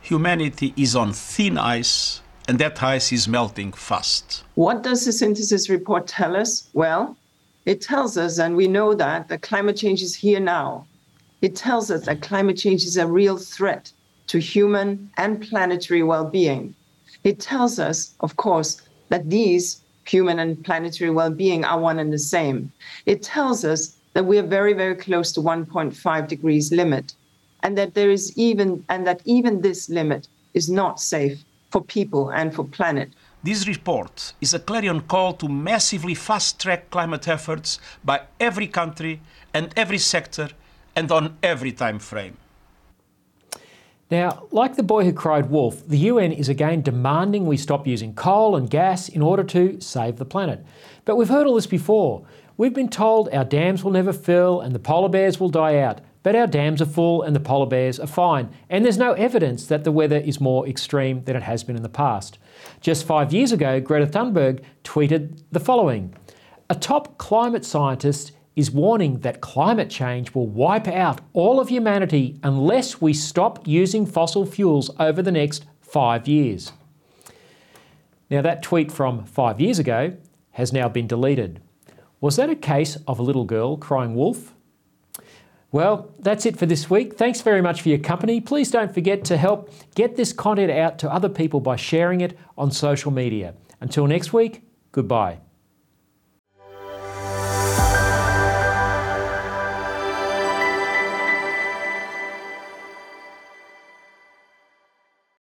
Humanity 0.00 0.72
is 0.76 0.96
on 0.96 1.12
thin 1.12 1.58
ice, 1.58 2.22
and 2.48 2.58
that 2.58 2.82
ice 2.82 3.12
is 3.12 3.28
melting 3.28 3.72
fast. 3.72 4.44
What 4.54 4.82
does 4.82 5.04
the 5.04 5.12
synthesis 5.12 5.68
report 5.68 6.06
tell 6.06 6.34
us? 6.34 6.68
Well, 6.72 7.14
it 7.66 7.82
tells 7.82 8.16
us, 8.16 8.38
and 8.38 8.56
we 8.56 8.68
know 8.68 8.94
that, 8.94 9.28
that 9.28 9.42
climate 9.42 9.76
change 9.76 10.00
is 10.00 10.14
here 10.14 10.40
now. 10.40 10.86
It 11.42 11.54
tells 11.54 11.90
us 11.90 12.06
that 12.06 12.22
climate 12.22 12.56
change 12.56 12.84
is 12.84 12.96
a 12.96 13.06
real 13.06 13.36
threat 13.36 13.92
to 14.28 14.38
human 14.38 15.10
and 15.16 15.42
planetary 15.42 16.02
well 16.02 16.24
being. 16.24 16.74
It 17.24 17.40
tells 17.40 17.78
us, 17.78 18.14
of 18.20 18.36
course, 18.36 18.80
that 19.08 19.28
these 19.28 19.82
human 20.06 20.38
and 20.38 20.62
planetary 20.64 21.10
well 21.10 21.30
being 21.30 21.64
are 21.64 21.80
one 21.80 21.98
and 21.98 22.12
the 22.12 22.18
same. 22.18 22.72
It 23.06 23.22
tells 23.22 23.64
us 23.64 23.96
that 24.14 24.24
we 24.24 24.38
are 24.38 24.46
very, 24.58 24.72
very 24.72 24.94
close 24.94 25.32
to 25.32 25.40
1.5 25.40 26.28
degrees 26.28 26.72
limit, 26.72 27.14
and 27.62 27.76
that 27.76 27.94
there 27.94 28.10
is 28.10 28.36
even 28.36 28.84
and 28.88 29.06
that 29.06 29.20
even 29.24 29.60
this 29.60 29.88
limit 29.88 30.28
is 30.54 30.70
not 30.70 31.00
safe 31.00 31.44
for 31.70 31.82
people 31.82 32.30
and 32.30 32.54
for 32.54 32.64
planet. 32.64 33.10
This 33.42 33.68
report 33.68 34.32
is 34.40 34.54
a 34.54 34.58
clarion 34.58 35.02
call 35.02 35.32
to 35.34 35.48
massively 35.48 36.14
fast 36.14 36.60
track 36.60 36.90
climate 36.90 37.28
efforts 37.28 37.78
by 38.04 38.22
every 38.40 38.66
country 38.66 39.20
and 39.54 39.72
every 39.76 39.98
sector 39.98 40.48
and 40.96 41.12
on 41.12 41.36
every 41.42 41.72
time 41.72 41.98
frame. 41.98 42.36
Now, 44.10 44.46
like 44.50 44.76
the 44.76 44.82
boy 44.82 45.04
who 45.04 45.12
cried 45.12 45.50
wolf, 45.50 45.86
the 45.86 45.98
UN 45.98 46.32
is 46.32 46.48
again 46.48 46.80
demanding 46.80 47.46
we 47.46 47.58
stop 47.58 47.86
using 47.86 48.14
coal 48.14 48.56
and 48.56 48.70
gas 48.70 49.08
in 49.10 49.20
order 49.20 49.44
to 49.44 49.78
save 49.80 50.16
the 50.16 50.24
planet. 50.24 50.64
But 51.04 51.16
we've 51.16 51.28
heard 51.28 51.46
all 51.46 51.56
this 51.56 51.66
before. 51.66 52.24
We've 52.56 52.72
been 52.72 52.88
told 52.88 53.28
our 53.28 53.44
dams 53.44 53.84
will 53.84 53.92
never 53.92 54.14
fill 54.14 54.62
and 54.62 54.74
the 54.74 54.78
polar 54.78 55.10
bears 55.10 55.38
will 55.38 55.50
die 55.50 55.78
out, 55.78 56.00
but 56.22 56.34
our 56.34 56.46
dams 56.46 56.80
are 56.80 56.86
full 56.86 57.22
and 57.22 57.36
the 57.36 57.40
polar 57.40 57.66
bears 57.66 58.00
are 58.00 58.06
fine, 58.06 58.48
and 58.68 58.84
there's 58.84 58.98
no 58.98 59.12
evidence 59.12 59.66
that 59.66 59.84
the 59.84 59.92
weather 59.92 60.16
is 60.16 60.40
more 60.40 60.66
extreme 60.66 61.22
than 61.24 61.36
it 61.36 61.42
has 61.42 61.62
been 61.62 61.76
in 61.76 61.82
the 61.82 61.88
past. 61.88 62.38
Just 62.80 63.06
five 63.06 63.32
years 63.32 63.52
ago, 63.52 63.78
Greta 63.78 64.06
Thunberg 64.06 64.62
tweeted 64.84 65.42
the 65.52 65.60
following 65.60 66.14
A 66.70 66.74
top 66.74 67.18
climate 67.18 67.64
scientist 67.64 68.32
is 68.58 68.72
warning 68.72 69.20
that 69.20 69.40
climate 69.40 69.88
change 69.88 70.34
will 70.34 70.48
wipe 70.48 70.88
out 70.88 71.20
all 71.32 71.60
of 71.60 71.68
humanity 71.68 72.40
unless 72.42 73.00
we 73.00 73.12
stop 73.12 73.64
using 73.68 74.04
fossil 74.04 74.44
fuels 74.44 74.90
over 74.98 75.22
the 75.22 75.30
next 75.30 75.64
five 75.80 76.26
years. 76.26 76.72
Now, 78.28 78.42
that 78.42 78.64
tweet 78.64 78.90
from 78.90 79.24
five 79.26 79.60
years 79.60 79.78
ago 79.78 80.16
has 80.50 80.72
now 80.72 80.88
been 80.88 81.06
deleted. 81.06 81.62
Was 82.20 82.34
that 82.34 82.50
a 82.50 82.56
case 82.56 82.96
of 83.06 83.20
a 83.20 83.22
little 83.22 83.44
girl 83.44 83.76
crying 83.76 84.16
wolf? 84.16 84.52
Well, 85.70 86.12
that's 86.18 86.44
it 86.44 86.56
for 86.56 86.66
this 86.66 86.90
week. 86.90 87.14
Thanks 87.14 87.42
very 87.42 87.62
much 87.62 87.80
for 87.82 87.90
your 87.90 87.98
company. 87.98 88.40
Please 88.40 88.72
don't 88.72 88.92
forget 88.92 89.24
to 89.26 89.36
help 89.36 89.72
get 89.94 90.16
this 90.16 90.32
content 90.32 90.72
out 90.72 90.98
to 90.98 91.12
other 91.12 91.28
people 91.28 91.60
by 91.60 91.76
sharing 91.76 92.22
it 92.22 92.36
on 92.56 92.72
social 92.72 93.12
media. 93.12 93.54
Until 93.80 94.08
next 94.08 94.32
week, 94.32 94.62
goodbye. 94.90 95.38